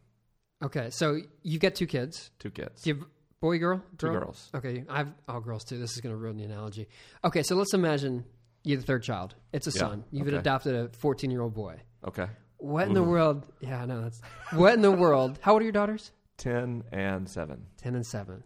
Okay, 0.63 0.91
so 0.91 1.19
you've 1.43 1.63
got 1.63 1.75
two 1.75 1.87
kids. 1.87 2.31
Two 2.39 2.51
kids, 2.51 2.83
Do 2.83 2.91
you 2.91 2.97
have 2.97 3.07
boy, 3.41 3.59
girl, 3.59 3.83
two 3.99 4.09
girls. 4.09 4.51
Okay, 4.55 4.85
I 4.89 4.99
have 4.99 5.13
all 5.27 5.41
girls 5.41 5.65
too. 5.65 5.79
This 5.79 5.93
is 5.93 6.01
going 6.01 6.15
to 6.15 6.19
ruin 6.19 6.37
the 6.37 6.45
analogy. 6.45 6.89
Okay, 7.25 7.43
so 7.43 7.57
let's 7.57 7.73
imagine 7.73 8.25
you're 8.65 8.79
the 8.79 8.85
third 8.87 9.03
child. 9.03 9.35
It's 9.53 9.67
a 9.67 9.71
Yeah, 9.71 9.79
son. 9.81 10.05
You've 10.11 10.29
okay. 10.29 10.37
adopted 10.37 10.75
a 10.75 10.89
14 10.99 11.31
year 11.31 11.41
old 11.43 11.55
boy. 11.55 11.81
Okay, 12.07 12.27
What 12.59 12.87
in 12.89 12.95
the 12.95 13.03
world? 13.03 13.47
Yeah, 13.61 13.83
I 13.83 13.87
know 13.87 14.03
that's. 14.03 14.21
What 14.53 14.75
in 14.75 14.83
the 14.83 14.91
world? 14.93 15.39
How 15.43 15.53
old 15.53 15.61
are 15.63 15.65
your 15.65 15.73
daughters? 15.73 16.13
ten 16.39 16.85
and 16.93 17.29
seven. 17.29 17.67
10 17.83 17.95
and 17.95 18.07
7. 18.07 18.43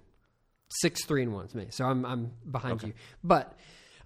6, 0.81 1.05
3, 1.05 1.23
and 1.23 1.33
1 1.33 1.45
is 1.47 1.55
me. 1.55 1.67
So 1.71 1.85
I'm, 1.85 2.05
I'm 2.05 2.33
behind 2.51 2.75
Okay. 2.81 2.89
you. 2.89 2.93
But 3.23 3.57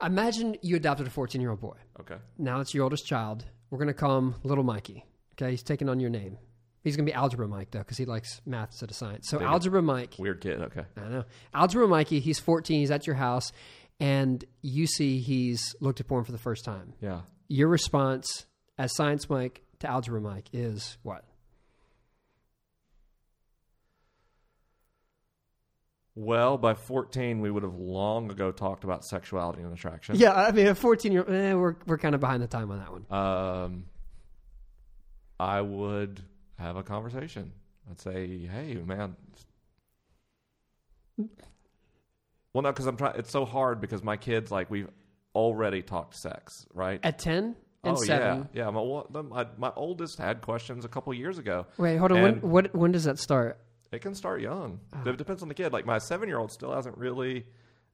imagine 0.05 0.57
you 0.63 0.77
adopted 0.77 1.07
a 1.07 1.11
14 1.11 1.41
year 1.41 1.51
old 1.51 1.61
boy. 1.61 1.77
Okay, 2.01 2.17
Now 2.37 2.61
it's 2.61 2.75
your 2.75 2.85
oldest 2.85 3.07
child. 3.07 3.45
We're 3.71 3.79
going 3.79 3.89
to 3.89 3.95
call 3.95 4.19
him 4.19 4.35
Little 4.45 4.65
Mikey. 4.65 5.05
Okay, 5.35 5.51
he's 5.53 5.63
taking 5.63 5.89
on 5.89 6.01
your 6.01 6.11
name. 6.11 6.37
He's 6.83 6.97
going 6.97 7.07
to 7.07 7.11
be 7.11 7.15
Algebra 7.15 7.49
Mike, 7.49 7.71
though, 7.71 7.81
because 7.81 7.97
he 7.97 8.05
likes 8.05 8.41
math 8.47 8.69
instead 8.71 8.91
of 8.91 8.97
science. 8.97 9.29
So, 9.29 9.39
Dig 9.39 9.47
it. 9.47 9.51
Algebra 9.51 9.83
Mike. 9.83 10.15
weird 10.19 10.41
kid. 10.41 10.61
Okay, 10.61 10.85
I 10.97 11.09
know. 11.09 11.25
Algebra 11.55 11.89
Mikey, 11.89 12.21
he's 12.21 12.39
14, 12.39 12.81
he's 12.81 12.91
at 12.91 13.07
your 13.07 13.17
house, 13.17 13.53
and 14.01 14.45
you 14.63 14.87
see 14.87 15.21
he's 15.21 15.75
looked 15.81 16.01
at 16.01 16.07
porn 16.09 16.25
for 16.25 16.33
the 16.33 16.39
first 16.39 16.65
time. 16.65 16.93
yeah. 17.01 17.21
Your 17.51 17.69
response 17.69 18.45
as 18.77 18.95
Science 18.95 19.29
Mike 19.31 19.63
to 19.81 19.89
Algebra 19.89 20.21
Mike 20.21 20.49
is 20.53 20.99
what? 21.03 21.25
Well, 26.15 26.59
by 26.59 26.75
14, 26.75 27.41
we 27.41 27.51
would 27.51 27.63
have 27.63 27.77
long 27.77 28.31
ago 28.31 28.51
talked 28.51 28.83
about 28.83 29.05
sexuality 29.05 29.63
and 29.63 29.73
attraction. 29.73 30.17
Yeah, 30.17 30.35
I 30.35 30.51
mean, 30.51 30.67
a 30.67 30.75
14 30.75 31.13
year 31.13 31.25
eh, 31.31 31.55
we're, 31.55 31.77
we're 31.87 31.97
kind 31.97 32.15
of 32.15 32.21
behind 32.21 32.43
the 32.43 32.49
time 32.49 32.71
on 32.73 32.79
that 32.81 32.93
one. 32.93 33.07
Um, 33.11 33.85
I 35.39 35.61
would 35.61 36.21
have 36.59 36.77
a 36.77 36.83
conversation. 36.83 37.53
I'd 37.89 38.01
say, 38.01 38.47
"Hey, 38.47 38.75
man." 38.75 39.15
Well, 42.53 42.63
no, 42.63 42.71
because 42.73 42.87
I'm 42.87 42.97
trying. 42.97 43.17
It's 43.19 43.31
so 43.31 43.45
hard 43.45 43.81
because 43.81 44.03
my 44.03 44.17
kids, 44.17 44.51
like, 44.51 44.71
we've 44.71 44.89
already 45.35 45.83
talked 45.83 46.17
sex, 46.17 46.67
right? 46.73 46.99
At 47.03 47.19
10 47.19 47.55
and 47.85 47.97
oh 47.97 48.01
7. 48.01 48.49
yeah, 48.55 48.65
yeah. 48.65 48.71
My, 48.71 49.03
the- 49.11 49.23
my 49.23 49.47
my 49.57 49.73
oldest 49.77 50.19
had 50.19 50.41
questions 50.41 50.85
a 50.85 50.89
couple 50.89 51.13
years 51.15 51.39
ago. 51.39 51.67
Wait, 51.77 51.97
hold 51.97 52.13
on. 52.13 52.23
When, 52.23 52.41
what, 52.41 52.75
when 52.75 52.93
does 52.93 53.05
that 53.05 53.19
start? 53.19 53.59
It 53.93 54.01
can 54.01 54.15
start 54.15 54.41
young. 54.41 54.81
Ah. 54.93 55.03
It 55.07 55.17
depends 55.17 55.43
on 55.43 55.49
the 55.49 55.55
kid. 55.55 55.73
Like 55.73 55.87
my 55.87 55.99
seven 55.99 56.29
year 56.29 56.39
old 56.39 56.51
still 56.53 56.75
hasn't 56.75 56.99
really 56.99 57.47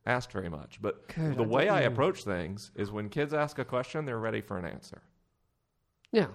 asked 0.06 0.32
very 0.32 0.48
much. 0.48 0.80
But 0.80 1.08
Good, 1.14 1.36
the 1.36 1.44
I 1.44 1.46
way 1.46 1.68
I 1.68 1.80
know. 1.82 1.86
approach 1.88 2.24
things 2.24 2.70
is 2.74 2.90
when 2.90 3.08
kids 3.10 3.32
ask 3.34 3.58
a 3.58 3.64
question, 3.64 4.04
they're 4.04 4.18
ready 4.18 4.40
for 4.40 4.58
an 4.58 4.64
answer. 4.64 5.02
Yeah. 6.12 6.28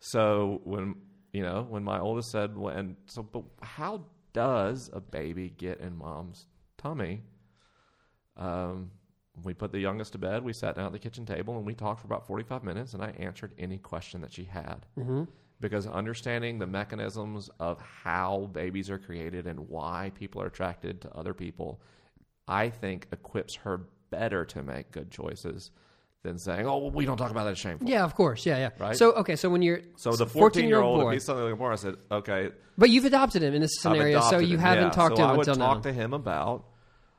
So 0.00 0.60
when 0.64 0.96
you 1.32 1.42
know 1.42 1.66
when 1.68 1.84
my 1.84 1.98
oldest 2.00 2.30
said, 2.30 2.50
"And 2.56 2.96
so, 3.06 3.22
but 3.22 3.44
how 3.62 4.04
does 4.32 4.90
a 4.92 5.00
baby 5.00 5.50
get 5.56 5.80
in 5.80 5.96
mom's 5.96 6.46
tummy?" 6.76 7.22
Um, 8.38 8.90
we 9.44 9.54
put 9.54 9.70
the 9.72 9.78
youngest 9.78 10.12
to 10.12 10.18
bed. 10.18 10.42
We 10.42 10.52
sat 10.52 10.74
down 10.76 10.86
at 10.86 10.92
the 10.92 10.98
kitchen 10.98 11.24
table 11.24 11.56
and 11.56 11.64
we 11.66 11.74
talked 11.74 12.00
for 12.00 12.06
about 12.06 12.26
forty-five 12.26 12.64
minutes, 12.64 12.94
and 12.94 13.02
I 13.02 13.10
answered 13.18 13.52
any 13.58 13.78
question 13.78 14.20
that 14.22 14.32
she 14.32 14.44
had. 14.44 14.86
hmm 14.96 15.24
because 15.60 15.86
understanding 15.86 16.58
the 16.58 16.66
mechanisms 16.66 17.50
of 17.58 17.80
how 17.80 18.48
babies 18.52 18.90
are 18.90 18.98
created 18.98 19.46
and 19.46 19.68
why 19.68 20.12
people 20.14 20.40
are 20.40 20.46
attracted 20.46 21.00
to 21.00 21.12
other 21.14 21.34
people, 21.34 21.80
I 22.46 22.70
think 22.70 23.08
equips 23.12 23.56
her 23.56 23.80
better 24.10 24.44
to 24.46 24.62
make 24.62 24.90
good 24.92 25.10
choices 25.10 25.70
than 26.22 26.38
saying, 26.38 26.66
"Oh, 26.66 26.78
well, 26.78 26.90
we 26.90 27.06
don't 27.06 27.16
talk 27.16 27.30
about 27.30 27.44
that. 27.44 27.58
Shameful." 27.58 27.88
Yeah, 27.88 28.04
of 28.04 28.14
course. 28.14 28.46
Yeah, 28.46 28.58
yeah. 28.58 28.70
Right? 28.78 28.96
So, 28.96 29.12
okay, 29.14 29.36
so 29.36 29.48
when 29.50 29.62
you're 29.62 29.80
So 29.96 30.10
the 30.12 30.26
14 30.26 30.40
fourteen-year-old, 30.40 31.06
if 31.08 31.12
he's 31.12 31.24
something 31.24 31.44
like 31.44 31.58
more, 31.58 31.72
I 31.72 31.76
said, 31.76 31.96
"Okay." 32.10 32.50
but 32.76 32.90
you've 32.90 33.04
adopted 33.04 33.42
him 33.42 33.54
in 33.54 33.62
this 33.62 33.80
scenario, 33.80 34.20
so 34.20 34.38
you 34.38 34.54
him, 34.54 34.60
haven't 34.60 34.84
yeah. 34.84 34.90
talked 34.90 35.16
so 35.16 35.22
to 35.22 35.22
him 35.22 35.30
I 35.30 35.36
would 35.36 35.48
until 35.48 35.56
talk 35.56 35.76
now. 35.78 35.82
to 35.82 35.92
him 35.92 36.12
about 36.14 36.66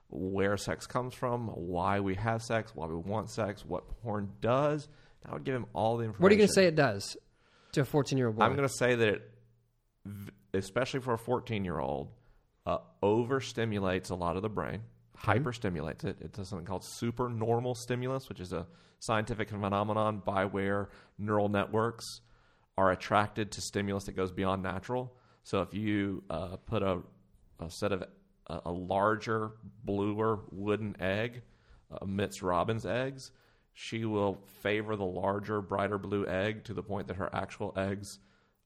where 0.09 0.57
sex 0.57 0.87
comes 0.87 1.13
from, 1.13 1.47
why 1.47 1.99
we 1.99 2.15
have 2.15 2.41
sex, 2.41 2.71
why 2.73 2.87
we 2.87 2.95
want 2.95 3.29
sex, 3.29 3.63
what 3.65 3.87
porn 4.01 4.29
does. 4.41 4.87
I 5.25 5.33
would 5.33 5.43
give 5.43 5.55
him 5.55 5.67
all 5.73 5.97
the 5.97 6.05
information. 6.05 6.23
what 6.23 6.31
are 6.31 6.35
you 6.35 6.39
going 6.39 6.47
to 6.47 6.53
say 6.53 6.65
it 6.65 6.75
does 6.75 7.17
to 7.73 7.81
a 7.81 7.85
14 7.85 8.17
year 8.17 8.27
old 8.27 8.37
boy? 8.37 8.45
I'm 8.45 8.55
going 8.55 8.67
to 8.67 8.73
say 8.73 8.95
that, 8.95 9.07
it, 9.07 9.31
especially 10.53 11.01
for 11.01 11.13
a 11.13 11.17
14 11.17 11.63
year 11.63 11.79
old, 11.79 12.09
uh, 12.65 12.79
overstimulates 13.03 14.09
a 14.09 14.15
lot 14.15 14.35
of 14.35 14.41
the 14.41 14.49
brain, 14.49 14.81
hyperstimulates 15.17 16.05
it. 16.05 16.17
It 16.21 16.33
does 16.33 16.49
something 16.49 16.65
called 16.65 16.83
super 16.85 17.29
normal 17.29 17.75
stimulus, 17.75 18.29
which 18.29 18.39
is 18.39 18.53
a 18.53 18.65
scientific 18.99 19.49
phenomenon 19.49 20.21
by 20.25 20.45
where 20.45 20.89
neural 21.17 21.49
networks 21.49 22.21
are 22.77 22.91
attracted 22.91 23.51
to 23.51 23.61
stimulus 23.61 24.05
that 24.05 24.15
goes 24.15 24.31
beyond 24.31 24.63
natural. 24.63 25.13
So 25.43 25.61
if 25.61 25.73
you 25.73 26.23
uh, 26.29 26.57
put 26.65 26.81
a, 26.81 26.99
a 27.59 27.69
set 27.69 27.91
of 27.91 28.03
a, 28.49 28.61
a 28.65 28.71
larger, 28.71 29.51
bluer 29.83 30.39
wooden 30.51 30.95
egg 30.99 31.41
amidst 32.01 32.41
robin's 32.41 32.85
eggs, 32.85 33.31
she 33.73 34.05
will 34.05 34.39
favor 34.61 34.95
the 34.95 35.05
larger, 35.05 35.61
brighter 35.61 35.97
blue 35.97 36.27
egg 36.27 36.63
to 36.65 36.73
the 36.73 36.83
point 36.83 37.07
that 37.07 37.15
her 37.15 37.29
actual 37.33 37.73
eggs 37.77 38.19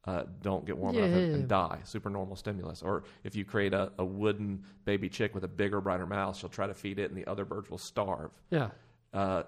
uh, 0.06 0.24
don't 0.42 0.66
get 0.66 0.78
warm 0.78 0.96
enough 0.98 1.18
and, 1.18 1.36
and 1.36 1.48
die. 1.48 1.80
Super 1.86 2.10
normal 2.10 2.36
stimulus. 2.36 2.82
Or 2.82 3.04
if 3.24 3.36
you 3.36 3.46
create 3.46 3.74
a, 3.74 3.92
a 3.98 4.04
wooden 4.04 4.64
baby 4.84 5.08
chick 5.08 5.34
with 5.34 5.44
a 5.46 5.48
bigger, 5.48 5.80
brighter 5.80 6.06
mouth, 6.06 6.38
she'll 6.38 6.50
try 6.50 6.68
to 6.68 6.74
feed 6.74 7.00
it, 7.00 7.10
and 7.10 7.18
the 7.18 7.30
other 7.30 7.46
birds 7.46 7.70
will 7.70 7.78
starve. 7.78 8.32
yeah. 8.50 8.70
Uh, 9.14 9.44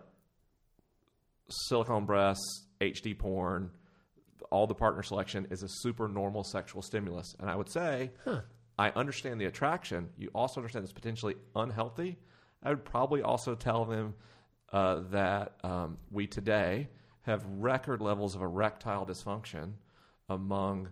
silicone 1.50 2.06
breasts, 2.06 2.66
HD 2.82 3.18
porn, 3.18 3.72
all 4.52 4.68
the 4.68 4.76
partner 4.76 5.04
selection 5.04 5.48
is 5.50 5.64
a 5.64 5.68
super 5.68 6.08
normal 6.08 6.44
sexual 6.44 6.82
stimulus. 6.82 7.36
And 7.40 7.50
I 7.50 7.56
would 7.56 7.70
say, 7.72 8.12
I 8.78 8.90
understand 8.90 9.40
the 9.40 9.46
attraction. 9.46 10.10
You 10.18 10.30
also 10.36 10.60
understand 10.60 10.84
it's 10.84 10.94
potentially 10.94 11.36
unhealthy. 11.56 12.18
I 12.64 12.70
would 12.70 12.84
probably 12.84 13.22
also 13.22 13.56
tell 13.56 13.86
them 13.86 14.14
uh, 14.74 15.02
that 15.12 15.54
um, 15.64 15.98
we 16.12 16.28
today 16.28 16.90
have 17.22 17.46
record 17.46 18.02
levels 18.02 18.36
of 18.36 18.42
erectile 18.42 19.06
dysfunction 19.06 19.74
among 20.30 20.90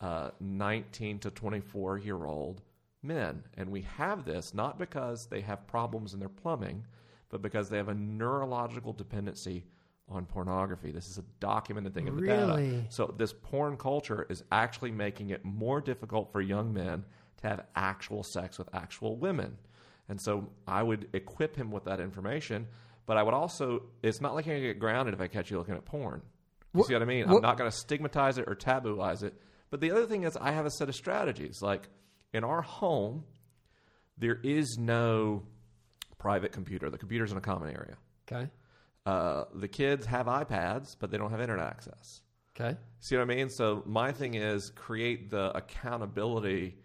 uh, 0.00 0.30
19 0.40 1.18
to 1.20 1.30
24 1.30 1.98
year 1.98 2.24
old 2.24 2.62
men. 3.02 3.42
And 3.56 3.70
we 3.70 3.82
have 3.82 4.24
this 4.24 4.54
not 4.54 4.78
because 4.78 5.26
they 5.26 5.40
have 5.42 5.66
problems 5.66 6.14
in 6.14 6.20
their 6.20 6.28
plumbing, 6.28 6.84
but 7.28 7.42
because 7.42 7.68
they 7.68 7.76
have 7.76 7.88
a 7.88 7.94
neurological 7.94 8.92
dependency 8.92 9.64
on 10.08 10.26
pornography. 10.26 10.90
This 10.90 11.08
is 11.08 11.18
a 11.18 11.24
documented 11.38 11.94
thing 11.94 12.08
in 12.08 12.16
the 12.16 12.22
data. 12.26 12.52
So 12.88 13.14
this 13.16 13.32
porn 13.32 13.76
culture 13.76 14.26
is 14.28 14.42
actually 14.50 14.90
making 14.90 15.30
it 15.30 15.44
more 15.44 15.80
difficult 15.80 16.32
for 16.32 16.40
young 16.40 16.72
men 16.72 17.04
to 17.42 17.48
have 17.48 17.66
actual 17.74 18.22
sex 18.22 18.58
with 18.58 18.68
actual 18.74 19.16
women. 19.16 19.56
And 20.08 20.20
so 20.20 20.50
I 20.66 20.82
would 20.82 21.08
equip 21.12 21.56
him 21.56 21.70
with 21.70 21.84
that 21.84 22.00
information, 22.00 22.66
but 23.06 23.16
I 23.16 23.22
would 23.22 23.34
also 23.34 23.82
it's 24.02 24.20
not 24.20 24.34
like 24.34 24.46
you're 24.46 24.56
gonna 24.56 24.66
get 24.68 24.78
grounded 24.78 25.14
if 25.14 25.20
I 25.20 25.28
catch 25.28 25.50
you 25.50 25.58
looking 25.58 25.74
at 25.74 25.84
porn. 25.84 26.22
You 26.72 26.78
What- 26.78 26.86
see 26.88 26.94
what 26.94 27.02
I 27.02 27.06
mean? 27.06 27.28
what- 27.28 27.36
I'm 27.36 27.42
not 27.42 27.56
gonna 27.58 27.70
stigmatize 27.70 28.38
it 28.38 28.48
or 28.48 28.54
tabooize 28.54 29.22
it. 29.22 29.40
But 29.70 29.80
the 29.80 29.90
other 29.92 30.06
thing 30.06 30.24
is 30.24 30.36
I 30.36 30.50
have 30.52 30.66
a 30.66 30.70
set 30.70 30.88
of 30.88 30.94
strategies. 30.94 31.62
Like 31.62 31.88
in 32.32 32.44
our 32.44 32.62
home, 32.62 33.24
there 34.18 34.40
is 34.42 34.76
no 34.78 35.44
private 36.18 36.52
computer. 36.52 36.90
The 36.90 36.98
computer's 36.98 37.32
in 37.32 37.38
a 37.38 37.40
common 37.40 37.70
area. 37.74 37.96
Okay. 38.30 38.50
Uh, 39.06 39.44
the 39.54 39.66
kids 39.68 40.06
have 40.06 40.26
iPads, 40.26 40.94
but 40.98 41.10
they 41.10 41.16
don't 41.18 41.30
have 41.30 41.40
internet 41.40 41.66
access. 41.66 42.20
Okay. 42.54 42.76
See 42.98 43.16
what 43.16 43.22
I 43.22 43.24
mean? 43.24 43.48
So 43.48 43.82
my 43.86 44.12
thing 44.12 44.34
is 44.34 44.70
create 44.70 45.30
the 45.30 45.56
accountability 45.56 46.76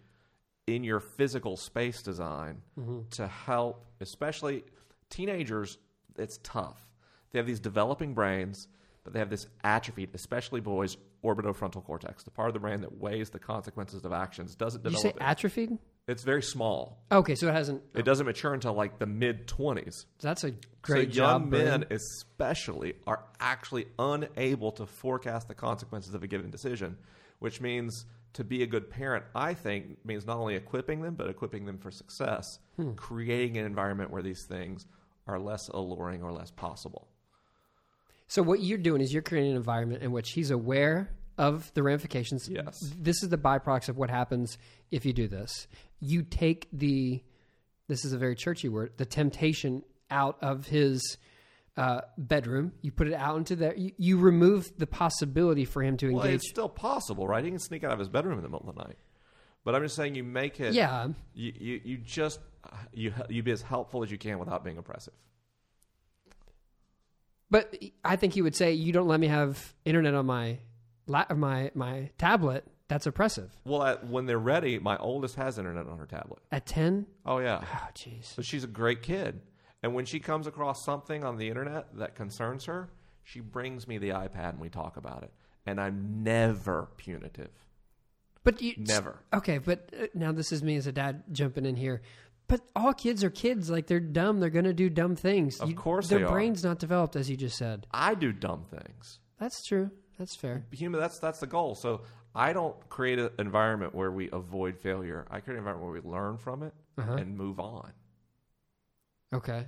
in 0.66 0.84
your 0.84 1.00
physical 1.00 1.56
space 1.56 2.02
design 2.02 2.62
mm-hmm. 2.78 3.00
to 3.10 3.26
help, 3.26 3.86
especially 4.00 4.64
teenagers. 5.10 5.78
It's 6.18 6.38
tough. 6.42 6.86
They 7.32 7.38
have 7.38 7.46
these 7.46 7.60
developing 7.60 8.14
brains, 8.14 8.68
but 9.04 9.12
they 9.12 9.18
have 9.18 9.30
this 9.30 9.46
atrophied, 9.62 10.10
especially 10.14 10.60
boys, 10.60 10.96
orbitofrontal 11.22 11.84
cortex, 11.84 12.24
the 12.24 12.30
part 12.30 12.48
of 12.48 12.54
the 12.54 12.60
brain 12.60 12.80
that 12.80 12.98
weighs 12.98 13.30
the 13.30 13.38
consequences 13.38 14.04
of 14.04 14.12
actions. 14.12 14.54
Doesn't 14.54 14.82
Did 14.82 14.92
you 14.92 14.98
develop. 14.98 15.18
say 15.18 15.24
atrophied? 15.24 15.78
it's 16.08 16.22
very 16.22 16.42
small. 16.42 17.02
Okay, 17.10 17.34
so 17.34 17.48
it 17.48 17.52
hasn't. 17.52 17.82
It 17.94 18.00
oh. 18.00 18.02
doesn't 18.02 18.26
mature 18.26 18.54
until 18.54 18.74
like 18.74 18.98
the 18.98 19.06
mid 19.06 19.48
twenties. 19.48 20.06
That's 20.20 20.44
a 20.44 20.52
great 20.82 21.08
so 21.08 21.14
job. 21.14 21.40
young 21.42 21.50
men, 21.50 21.84
especially, 21.90 22.94
are 23.06 23.24
actually 23.40 23.86
unable 23.98 24.72
to 24.72 24.86
forecast 24.86 25.48
the 25.48 25.54
consequences 25.54 26.14
of 26.14 26.22
a 26.22 26.28
given 26.28 26.50
decision, 26.50 26.96
which 27.40 27.60
means 27.60 28.06
to 28.36 28.44
be 28.44 28.62
a 28.62 28.66
good 28.66 28.88
parent, 28.90 29.24
I 29.34 29.54
think, 29.54 30.04
means 30.04 30.26
not 30.26 30.36
only 30.38 30.54
equipping 30.56 31.02
them, 31.02 31.14
but 31.14 31.28
equipping 31.28 31.66
them 31.66 31.78
for 31.78 31.90
success, 31.90 32.44
Hmm. 32.76 32.92
creating 32.92 33.56
an 33.58 33.66
environment 33.66 34.10
where 34.10 34.22
these 34.22 34.44
things 34.46 34.86
are 35.26 35.38
less 35.38 35.68
alluring 35.68 36.22
or 36.22 36.32
less 36.32 36.50
possible. 36.50 37.08
So 38.28 38.42
what 38.42 38.60
you're 38.60 38.78
doing 38.78 39.00
is 39.00 39.12
you're 39.12 39.22
creating 39.22 39.52
an 39.52 39.56
environment 39.56 40.02
in 40.02 40.12
which 40.12 40.32
he's 40.32 40.50
aware 40.50 41.10
of 41.38 41.72
the 41.74 41.82
ramifications. 41.82 42.48
Yes. 42.48 42.78
This 42.98 43.22
is 43.22 43.28
the 43.28 43.38
byproducts 43.38 43.88
of 43.88 43.96
what 43.96 44.10
happens 44.10 44.58
if 44.90 45.04
you 45.04 45.12
do 45.12 45.28
this. 45.28 45.66
You 46.00 46.22
take 46.22 46.68
the 46.72 47.22
this 47.88 48.04
is 48.04 48.12
a 48.12 48.18
very 48.18 48.34
churchy 48.34 48.68
word, 48.68 48.92
the 48.96 49.04
temptation 49.06 49.82
out 50.10 50.38
of 50.42 50.66
his 50.66 51.18
uh, 51.76 52.00
bedroom. 52.16 52.72
You 52.82 52.90
put 52.92 53.06
it 53.08 53.14
out 53.14 53.36
into 53.36 53.56
there. 53.56 53.74
You, 53.76 53.92
you 53.98 54.18
remove 54.18 54.72
the 54.78 54.86
possibility 54.86 55.64
for 55.64 55.82
him 55.82 55.96
to 55.98 56.10
Well, 56.12 56.24
engage. 56.24 56.36
it's 56.40 56.48
still 56.48 56.68
possible, 56.68 57.26
right? 57.28 57.44
He 57.44 57.50
can 57.50 57.58
sneak 57.58 57.84
out 57.84 57.92
of 57.92 57.98
his 57.98 58.08
bedroom 58.08 58.38
in 58.38 58.42
the 58.42 58.48
middle 58.48 58.68
of 58.68 58.74
the 58.74 58.82
night. 58.82 58.96
But 59.64 59.74
I'm 59.74 59.82
just 59.82 59.96
saying, 59.96 60.14
you 60.14 60.22
make 60.24 60.60
it. 60.60 60.74
yeah. 60.74 61.08
You, 61.34 61.52
you, 61.58 61.80
you 61.84 61.96
just 61.98 62.38
you 62.92 63.12
you 63.28 63.42
be 63.42 63.50
as 63.50 63.62
helpful 63.62 64.02
as 64.04 64.10
you 64.10 64.16
can 64.18 64.38
without 64.38 64.62
being 64.64 64.78
oppressive. 64.78 65.12
But 67.50 67.76
I 68.04 68.16
think 68.16 68.32
he 68.34 68.42
would 68.42 68.56
say, 68.56 68.72
"You 68.72 68.92
don't 68.92 69.08
let 69.08 69.20
me 69.20 69.28
have 69.28 69.74
internet 69.84 70.14
on 70.14 70.26
my 70.26 70.58
la- 71.06 71.26
my 71.34 71.70
my 71.74 72.10
tablet. 72.18 72.64
That's 72.88 73.06
oppressive." 73.06 73.50
Well, 73.64 73.82
at, 73.84 74.06
when 74.06 74.26
they're 74.26 74.38
ready, 74.38 74.78
my 74.78 74.96
oldest 74.96 75.36
has 75.36 75.58
internet 75.58 75.86
on 75.86 75.98
her 75.98 76.06
tablet. 76.06 76.40
At 76.50 76.66
ten, 76.66 77.06
Oh 77.24 77.38
yeah. 77.38 77.62
oh 77.64 77.88
jeez. 77.94 78.34
But 78.34 78.44
she's 78.44 78.64
a 78.64 78.68
great 78.68 79.02
kid. 79.02 79.40
And 79.86 79.94
when 79.94 80.04
she 80.04 80.18
comes 80.18 80.48
across 80.48 80.84
something 80.84 81.22
on 81.22 81.36
the 81.36 81.48
internet 81.48 81.86
that 81.98 82.16
concerns 82.16 82.64
her, 82.64 82.88
she 83.22 83.38
brings 83.38 83.86
me 83.86 83.98
the 83.98 84.08
iPad 84.08 84.50
and 84.50 84.58
we 84.58 84.68
talk 84.68 84.96
about 84.96 85.22
it. 85.22 85.30
And 85.64 85.80
I'm 85.80 86.24
never 86.24 86.88
punitive. 86.96 87.52
But 88.42 88.60
you 88.60 88.74
Never. 88.76 89.20
Okay, 89.32 89.58
but 89.58 89.88
uh, 89.96 90.06
now 90.12 90.32
this 90.32 90.50
is 90.50 90.64
me 90.64 90.74
as 90.74 90.88
a 90.88 90.92
dad 90.92 91.22
jumping 91.30 91.64
in 91.66 91.76
here. 91.76 92.02
But 92.48 92.62
all 92.74 92.92
kids 92.94 93.22
are 93.22 93.30
kids. 93.30 93.70
Like 93.70 93.86
they're 93.86 94.00
dumb. 94.00 94.40
They're 94.40 94.50
going 94.50 94.64
to 94.64 94.74
do 94.74 94.90
dumb 94.90 95.14
things. 95.14 95.60
Of 95.60 95.76
course 95.76 96.08
their 96.08 96.18
they 96.18 96.24
are. 96.24 96.32
brain's 96.32 96.64
not 96.64 96.80
developed, 96.80 97.14
as 97.14 97.30
you 97.30 97.36
just 97.36 97.56
said. 97.56 97.86
I 97.92 98.16
do 98.16 98.32
dumb 98.32 98.64
things. 98.68 99.20
That's 99.38 99.64
true. 99.64 99.92
That's 100.18 100.34
fair. 100.34 100.66
Human, 100.72 101.00
that's 101.00 101.20
that's 101.20 101.38
the 101.38 101.46
goal. 101.46 101.76
So 101.76 102.00
I 102.34 102.52
don't 102.52 102.74
create 102.88 103.20
an 103.20 103.30
environment 103.38 103.94
where 103.94 104.10
we 104.10 104.30
avoid 104.32 104.78
failure. 104.80 105.26
I 105.30 105.38
create 105.38 105.54
an 105.54 105.58
environment 105.58 105.92
where 105.92 106.02
we 106.02 106.08
learn 106.10 106.38
from 106.38 106.64
it 106.64 106.74
Uh-huh. 106.98 107.12
and 107.14 107.36
move 107.36 107.60
on. 107.60 107.92
Okay. 109.36 109.66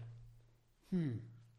Hmm. 0.92 1.11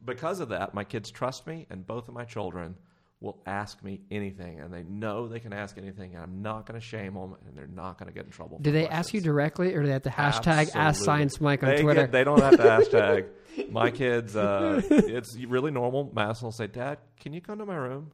Because 0.03 0.39
of 0.39 0.49
that, 0.49 0.73
my 0.73 0.83
kids 0.83 1.11
trust 1.11 1.45
me, 1.45 1.67
and 1.69 1.85
both 1.85 2.07
of 2.07 2.13
my 2.13 2.23
children 2.25 2.75
will 3.21 3.37
ask 3.45 3.83
me 3.83 3.99
anything, 4.09 4.61
and 4.61 4.73
they 4.73 4.83
know 4.83 5.27
they 5.27 5.41
can 5.41 5.51
ask 5.51 5.77
anything, 5.77 6.15
and 6.15 6.23
I'm 6.23 6.41
not 6.41 6.65
going 6.65 6.79
to 6.79 6.85
shame 6.85 7.15
them, 7.15 7.35
and 7.45 7.55
they're 7.57 7.67
not 7.67 7.97
going 7.99 8.07
to 8.07 8.13
get 8.13 8.23
in 8.25 8.31
trouble. 8.31 8.59
Do 8.59 8.69
for 8.69 8.73
they 8.73 8.87
ask 8.87 9.13
you 9.13 9.19
directly, 9.19 9.73
or 9.75 9.81
do 9.81 9.87
they 9.87 9.93
have 9.93 10.03
to 10.03 10.09
hashtag 10.09 10.73
Ask 10.73 11.03
Science 11.03 11.41
Mike 11.41 11.61
on 11.63 11.69
They 11.69 11.81
Twitter? 11.81 12.03
get- 12.03 12.11
they 12.13 12.23
don't 12.23 12.41
have 12.41 12.55
to 12.57 12.63
hashtag. 12.63 13.27
My 13.71 13.91
kids, 13.91 14.37
uh, 14.37 14.81
it's 14.89 15.35
really 15.37 15.69
normal. 15.71 16.09
Madison 16.15 16.45
will 16.45 16.51
say, 16.53 16.67
"Dad, 16.67 16.99
can 17.19 17.33
you 17.33 17.41
come 17.41 17.57
to 17.59 17.65
my 17.65 17.75
room?" 17.75 18.11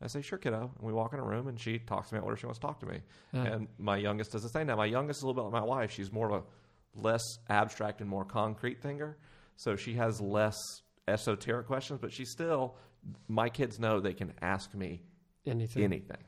I 0.00 0.06
say, 0.06 0.22
"Sure, 0.22 0.38
kiddo." 0.38 0.70
And 0.78 0.86
we 0.86 0.92
walk 0.92 1.12
in 1.14 1.18
a 1.18 1.24
room, 1.24 1.48
and 1.48 1.58
she 1.58 1.80
talks 1.80 2.10
to 2.10 2.14
me 2.14 2.18
about 2.18 2.26
whatever 2.26 2.38
she 2.38 2.46
wants 2.46 2.60
to 2.60 2.66
talk 2.66 2.78
to 2.80 2.86
me. 2.86 3.00
Yeah. 3.32 3.42
And 3.44 3.68
my 3.78 3.96
youngest 3.96 4.30
does 4.30 4.44
the 4.44 4.48
same. 4.50 4.68
Now, 4.68 4.76
my 4.76 4.86
youngest 4.86 5.18
is 5.18 5.22
a 5.24 5.26
little 5.26 5.42
bit 5.42 5.52
like 5.52 5.60
my 5.62 5.66
wife. 5.68 5.90
She's 5.90 6.12
more 6.12 6.30
of 6.30 6.42
a 6.44 6.46
less 6.94 7.22
abstract 7.48 8.00
and 8.00 8.08
more 8.08 8.24
concrete 8.24 8.82
thinker, 8.82 9.18
so 9.56 9.76
she 9.76 9.94
has 9.94 10.20
less 10.20 10.56
esoteric 11.06 11.66
questions. 11.66 11.98
But 12.00 12.12
she 12.12 12.24
still, 12.24 12.76
my 13.28 13.48
kids 13.48 13.78
know 13.78 14.00
they 14.00 14.14
can 14.14 14.32
ask 14.40 14.74
me 14.74 15.02
anything. 15.46 15.84
anything. 15.84 16.18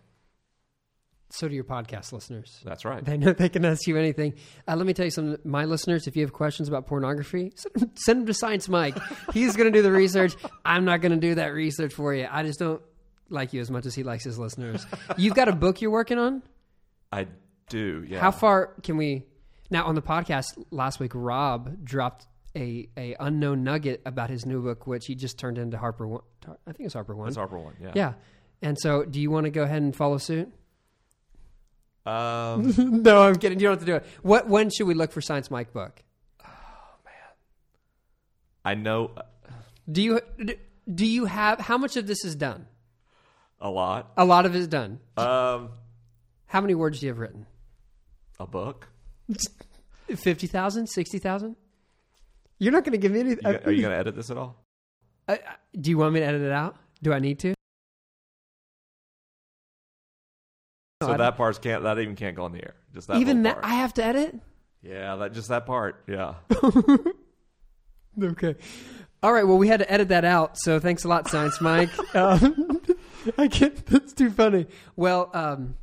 So 1.32 1.46
do 1.46 1.54
your 1.54 1.64
podcast 1.64 2.12
listeners. 2.12 2.60
That's 2.64 2.84
right. 2.84 3.04
They 3.04 3.16
know 3.16 3.32
they 3.32 3.48
can 3.48 3.64
ask 3.64 3.86
you 3.86 3.96
anything. 3.96 4.34
Uh, 4.66 4.74
let 4.74 4.84
me 4.84 4.92
tell 4.92 5.04
you 5.04 5.12
something. 5.12 5.38
My 5.44 5.64
listeners, 5.64 6.08
if 6.08 6.16
you 6.16 6.22
have 6.22 6.32
questions 6.32 6.68
about 6.68 6.86
pornography, 6.88 7.52
send, 7.56 7.90
send 7.94 8.20
them 8.20 8.26
to 8.26 8.34
Science 8.34 8.68
Mike. 8.68 8.98
He's 9.32 9.54
going 9.54 9.72
to 9.72 9.78
do 9.78 9.82
the 9.82 9.92
research. 9.92 10.34
I'm 10.64 10.84
not 10.84 11.00
going 11.00 11.12
to 11.12 11.18
do 11.18 11.36
that 11.36 11.54
research 11.54 11.94
for 11.94 12.12
you. 12.14 12.26
I 12.28 12.42
just 12.42 12.58
don't 12.58 12.82
like 13.28 13.52
you 13.52 13.60
as 13.60 13.70
much 13.70 13.86
as 13.86 13.94
he 13.94 14.02
likes 14.02 14.24
his 14.24 14.40
listeners. 14.40 14.84
You've 15.16 15.34
got 15.36 15.46
a 15.46 15.52
book 15.54 15.80
you're 15.80 15.92
working 15.92 16.18
on? 16.18 16.42
I 17.12 17.28
do. 17.68 18.04
Yeah. 18.08 18.20
How 18.20 18.32
far 18.32 18.74
can 18.82 18.96
we? 18.96 19.24
Now, 19.70 19.84
on 19.86 19.94
the 19.94 20.02
podcast 20.02 20.46
last 20.70 20.98
week, 21.00 21.12
Rob 21.14 21.84
dropped 21.84 22.26
a, 22.56 22.88
a 22.96 23.14
unknown 23.20 23.62
nugget 23.62 24.02
about 24.04 24.28
his 24.30 24.44
new 24.44 24.60
book, 24.62 24.86
which 24.86 25.06
he 25.06 25.14
just 25.14 25.38
turned 25.38 25.58
into 25.58 25.78
Harper 25.78 26.06
One. 26.08 26.22
I 26.66 26.72
think 26.72 26.86
it's 26.86 26.94
Harper 26.94 27.14
One. 27.14 27.28
It's 27.28 27.36
Harper 27.36 27.58
one. 27.58 27.74
Yeah. 27.80 27.92
Yeah. 27.94 28.12
And 28.62 28.76
so, 28.78 29.04
do 29.04 29.20
you 29.20 29.30
want 29.30 29.44
to 29.44 29.50
go 29.50 29.62
ahead 29.62 29.80
and 29.82 29.94
follow 29.94 30.18
suit? 30.18 30.52
Um, 32.04 32.74
no, 33.02 33.22
I'm 33.22 33.36
kidding. 33.36 33.60
You 33.60 33.66
don't 33.68 33.72
have 33.74 33.80
to 33.80 33.86
do 33.86 33.94
it. 33.96 34.06
What? 34.22 34.48
When 34.48 34.70
should 34.70 34.86
we 34.86 34.94
look 34.94 35.12
for 35.12 35.20
Science 35.20 35.50
Mike 35.50 35.72
book? 35.72 36.02
Oh 36.42 36.48
man, 37.04 37.14
I 38.64 38.74
know 38.74 39.12
Do 39.90 40.02
you 40.02 40.20
do 40.92 41.06
you 41.06 41.26
have 41.26 41.60
how 41.60 41.78
much 41.78 41.96
of 41.96 42.06
this 42.06 42.24
is 42.24 42.34
done? 42.34 42.66
a 43.60 43.70
lot. 43.70 44.10
A 44.16 44.24
lot 44.24 44.46
of 44.46 44.54
it 44.56 44.58
is 44.58 44.68
done. 44.68 44.98
Um, 45.18 45.68
How 46.46 46.62
many 46.62 46.74
words 46.74 46.98
do 47.00 47.06
you 47.06 47.12
have 47.12 47.18
written? 47.18 47.46
a 48.40 48.46
book. 48.46 48.88
50,000? 50.16 50.86
60,000? 50.86 51.56
You're 52.58 52.72
not 52.72 52.84
going 52.84 52.92
to 52.92 52.98
give 52.98 53.12
me 53.12 53.20
anything. 53.20 53.46
Are 53.46 53.70
you 53.70 53.82
going 53.82 53.92
to 53.92 53.98
edit 53.98 54.14
this 54.14 54.30
at 54.30 54.36
all? 54.36 54.56
Uh, 55.28 55.36
do 55.78 55.90
you 55.90 55.98
want 55.98 56.12
me 56.12 56.20
to 56.20 56.26
edit 56.26 56.42
it 56.42 56.52
out? 56.52 56.76
Do 57.02 57.12
I 57.12 57.18
need 57.18 57.38
to? 57.40 57.54
No, 61.00 61.06
So 61.06 61.12
I 61.12 61.16
that 61.16 61.36
part 61.36 61.60
can't. 61.62 61.82
That 61.82 61.98
even 61.98 62.16
can't 62.16 62.36
go 62.36 62.44
on 62.44 62.52
the 62.52 62.62
air. 62.62 62.74
Just 62.92 63.08
that. 63.08 63.16
Even 63.16 63.44
that, 63.44 63.54
part. 63.54 63.64
I 63.64 63.76
have 63.76 63.94
to 63.94 64.04
edit? 64.04 64.38
yeah, 64.82 65.16
that 65.16 65.32
just 65.32 65.48
that 65.48 65.66
part. 65.66 66.04
Yeah. 66.06 66.34
Okay. 68.22 68.56
All 69.22 69.32
right. 69.32 69.46
Well, 69.46 69.58
we 69.58 69.68
had 69.68 69.80
to 69.80 69.90
edit 69.90 70.08
that 70.08 70.24
out. 70.24 70.58
So 70.58 70.80
thanks 70.80 71.04
a 71.04 71.08
lot, 71.08 71.28
Science 71.28 71.60
Mike. 71.60 71.90
um, 72.14 72.80
I 73.38 73.48
can't. 73.48 73.84
That's 73.86 74.12
too 74.12 74.30
funny. 74.30 74.66
Well, 74.96 75.30
um, 75.34 75.76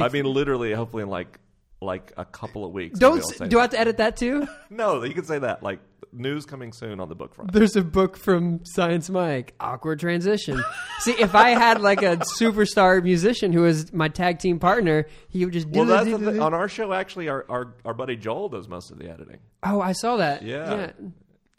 I 0.00 0.08
mean, 0.08 0.24
literally, 0.24 0.72
hopefully, 0.72 1.02
in 1.02 1.08
like 1.08 1.38
like 1.80 2.12
a 2.16 2.24
couple 2.24 2.64
of 2.64 2.72
weeks. 2.72 2.98
Don't 2.98 3.14
be 3.16 3.18
able 3.18 3.28
to 3.28 3.34
s- 3.34 3.38
say 3.38 3.48
do 3.48 3.58
I 3.58 3.62
have 3.62 3.70
to 3.70 3.78
edit 3.80 3.96
that 3.98 4.16
too? 4.16 4.46
No, 4.70 5.02
you 5.04 5.14
can 5.14 5.24
say 5.24 5.38
that. 5.38 5.62
Like 5.62 5.80
news 6.12 6.46
coming 6.46 6.72
soon 6.72 7.00
on 7.00 7.08
the 7.08 7.14
book 7.14 7.34
front. 7.34 7.52
There's 7.52 7.76
a 7.76 7.82
book 7.82 8.16
from 8.16 8.64
Science 8.64 9.10
Mike, 9.10 9.54
Awkward 9.60 9.98
Transition. 10.00 10.62
See, 11.00 11.12
if 11.12 11.34
I 11.34 11.50
had 11.50 11.80
like 11.80 12.02
a 12.02 12.16
superstar 12.18 13.02
musician 13.02 13.52
who 13.52 13.62
was 13.62 13.92
my 13.92 14.08
tag 14.08 14.38
team 14.38 14.58
partner, 14.58 15.06
he 15.28 15.44
would 15.44 15.52
just 15.52 15.70
do 15.70 15.80
Well, 15.80 15.88
that's 15.88 16.06
the 16.10 16.16
the 16.18 16.32
thing. 16.32 16.40
on 16.40 16.54
our 16.54 16.68
show. 16.68 16.92
Actually, 16.92 17.28
our, 17.28 17.44
our 17.48 17.74
our 17.84 17.94
buddy 17.94 18.16
Joel 18.16 18.48
does 18.48 18.68
most 18.68 18.90
of 18.90 18.98
the 18.98 19.10
editing. 19.10 19.38
Oh, 19.62 19.80
I 19.80 19.92
saw 19.92 20.16
that. 20.16 20.42
Yeah. 20.42 20.62
Uh, 20.62 20.88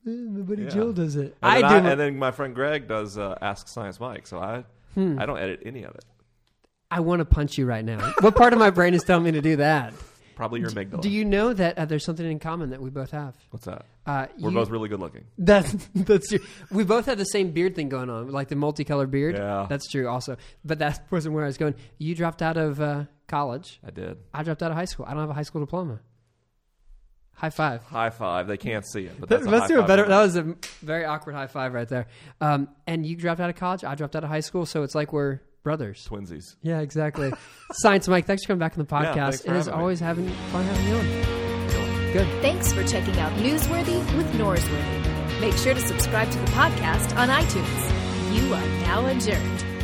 My 0.06 0.42
buddy 0.42 0.64
Yeah. 0.64 0.70
Jill 0.70 0.94
does 0.94 1.16
it. 1.16 1.36
And 1.42 1.66
I 1.66 1.70
then 1.70 1.84
do. 1.84 1.88
I, 1.88 1.92
and 1.92 2.00
then 2.00 2.18
my 2.20 2.32
friend 2.32 2.54
Greg 2.56 2.88
does 2.88 3.18
uh, 3.18 3.36
Ask 3.42 3.68
Science 3.68 4.00
Mike. 4.00 4.28
So 4.28 4.40
I 4.40 4.64
Hmm. 4.94 5.20
I 5.20 5.26
don't 5.26 5.38
edit 5.40 5.62
any 5.66 5.84
of 5.84 5.94
it. 5.96 6.06
I 6.92 7.00
want 7.00 7.20
to 7.20 7.26
punch 7.26 7.58
you 7.58 7.66
right 7.66 7.84
now. 7.84 8.14
what 8.22 8.36
part 8.36 8.54
of 8.54 8.60
my 8.60 8.70
brain 8.70 8.94
is 8.94 9.04
telling 9.04 9.24
me 9.24 9.32
to 9.32 9.42
do 9.42 9.58
that? 9.58 9.94
Probably 10.36 10.60
your 10.60 10.70
amygdala. 10.70 11.02
Do 11.02 11.10
you 11.10 11.24
know 11.24 11.54
that 11.54 11.78
uh, 11.78 11.86
there's 11.86 12.04
something 12.04 12.30
in 12.30 12.40
common 12.40 12.72
that 12.72 12.82
we 12.82 12.90
both 12.90 13.12
have? 13.12 13.36
What's 13.52 13.66
that? 13.66 13.86
Uh, 14.06 14.28
We're 14.38 14.50
you- 14.50 14.56
both 14.56 14.70
really 14.70 14.90
good 14.90 15.00
looking. 15.00 15.24
That's 15.38 15.72
that's 15.96 16.28
true. 16.30 16.40
We 16.70 16.84
both 16.84 17.06
have 17.06 17.18
the 17.18 17.24
same 17.26 17.52
beard 17.52 17.74
thing 17.76 17.88
going 17.90 18.10
on, 18.10 18.30
like 18.32 18.50
the 18.50 18.56
multicolored 18.58 19.12
beard. 19.12 19.36
Yeah. 19.38 19.66
that's 19.70 19.90
true. 19.90 20.10
Also, 20.10 20.36
but 20.66 20.80
that 20.80 21.06
wasn't 21.12 21.36
where 21.36 21.46
I 21.46 21.48
was 21.48 21.58
going. 21.58 21.76
You 22.00 22.16
dropped 22.16 22.42
out 22.42 22.58
of 22.58 22.82
uh, 22.82 23.06
college. 23.28 23.80
I 23.86 23.92
did. 23.92 24.18
I 24.34 24.44
dropped 24.44 24.62
out 24.62 24.72
of 24.72 24.78
high 24.78 24.86
school. 24.86 25.06
I 25.08 25.12
don't 25.12 25.22
have 25.22 25.30
a 25.30 25.34
high 25.34 25.44
school 25.44 25.62
diploma. 25.62 26.02
High 27.36 27.50
five. 27.50 27.84
High 27.84 28.10
five. 28.12 28.48
They 28.48 28.58
can't 28.58 28.86
see 28.86 29.06
it, 29.06 29.20
but 29.20 29.30
That- 29.30 29.40
that's 29.42 29.52
Let's 29.52 29.62
high 29.64 29.68
do 29.70 29.80
a 29.80 29.88
better. 29.88 30.06
That 30.06 30.22
was 30.22 30.36
a 30.36 30.56
very 30.82 31.06
awkward 31.06 31.36
high 31.36 31.48
five 31.48 31.74
right 31.74 31.88
there. 31.88 32.08
Um, 32.42 32.68
and 32.88 33.06
you 33.06 33.16
dropped 33.16 33.40
out 33.42 33.50
of 33.50 33.56
college. 33.56 33.84
I 33.86 33.96
dropped 33.96 34.16
out 34.18 34.24
of 34.24 34.30
high 34.30 34.40
school. 34.42 34.66
So 34.66 34.84
it's 34.84 34.96
like 34.96 35.12
we're 35.14 35.40
brothers. 35.66 36.08
twinsies. 36.10 36.56
Yeah, 36.62 36.80
exactly. 36.80 37.34
Science 37.74 38.08
Mike, 38.08 38.26
thanks 38.26 38.44
for 38.44 38.50
coming 38.50 38.60
back 38.60 38.78
on 38.78 38.80
the 38.80 38.86
podcast. 38.86 39.42
thanks 39.42 39.42
for 39.42 39.54
it 39.54 39.58
is 39.58 39.66
having 39.66 39.74
me. 39.74 39.82
always 39.82 40.00
having 40.00 40.30
fun 40.30 40.64
having 40.64 40.88
you 40.88 40.96
on. 40.96 42.14
Good. 42.14 42.42
Thanks 42.42 42.72
for 42.72 42.84
checking 42.86 43.18
out 43.20 43.34
Newsworthy 43.34 43.98
with 44.16 44.32
Norsworthy. 44.36 45.42
Make 45.42 45.56
sure 45.56 45.74
to 45.74 45.82
subscribe 45.82 46.32
to 46.32 46.38
the 46.40 46.46
podcast 46.48 47.14
on 47.18 47.28
iTunes. 47.28 48.36
You 48.42 48.54
are 48.54 48.68
now 48.86 49.06
adjourned. 49.08 49.75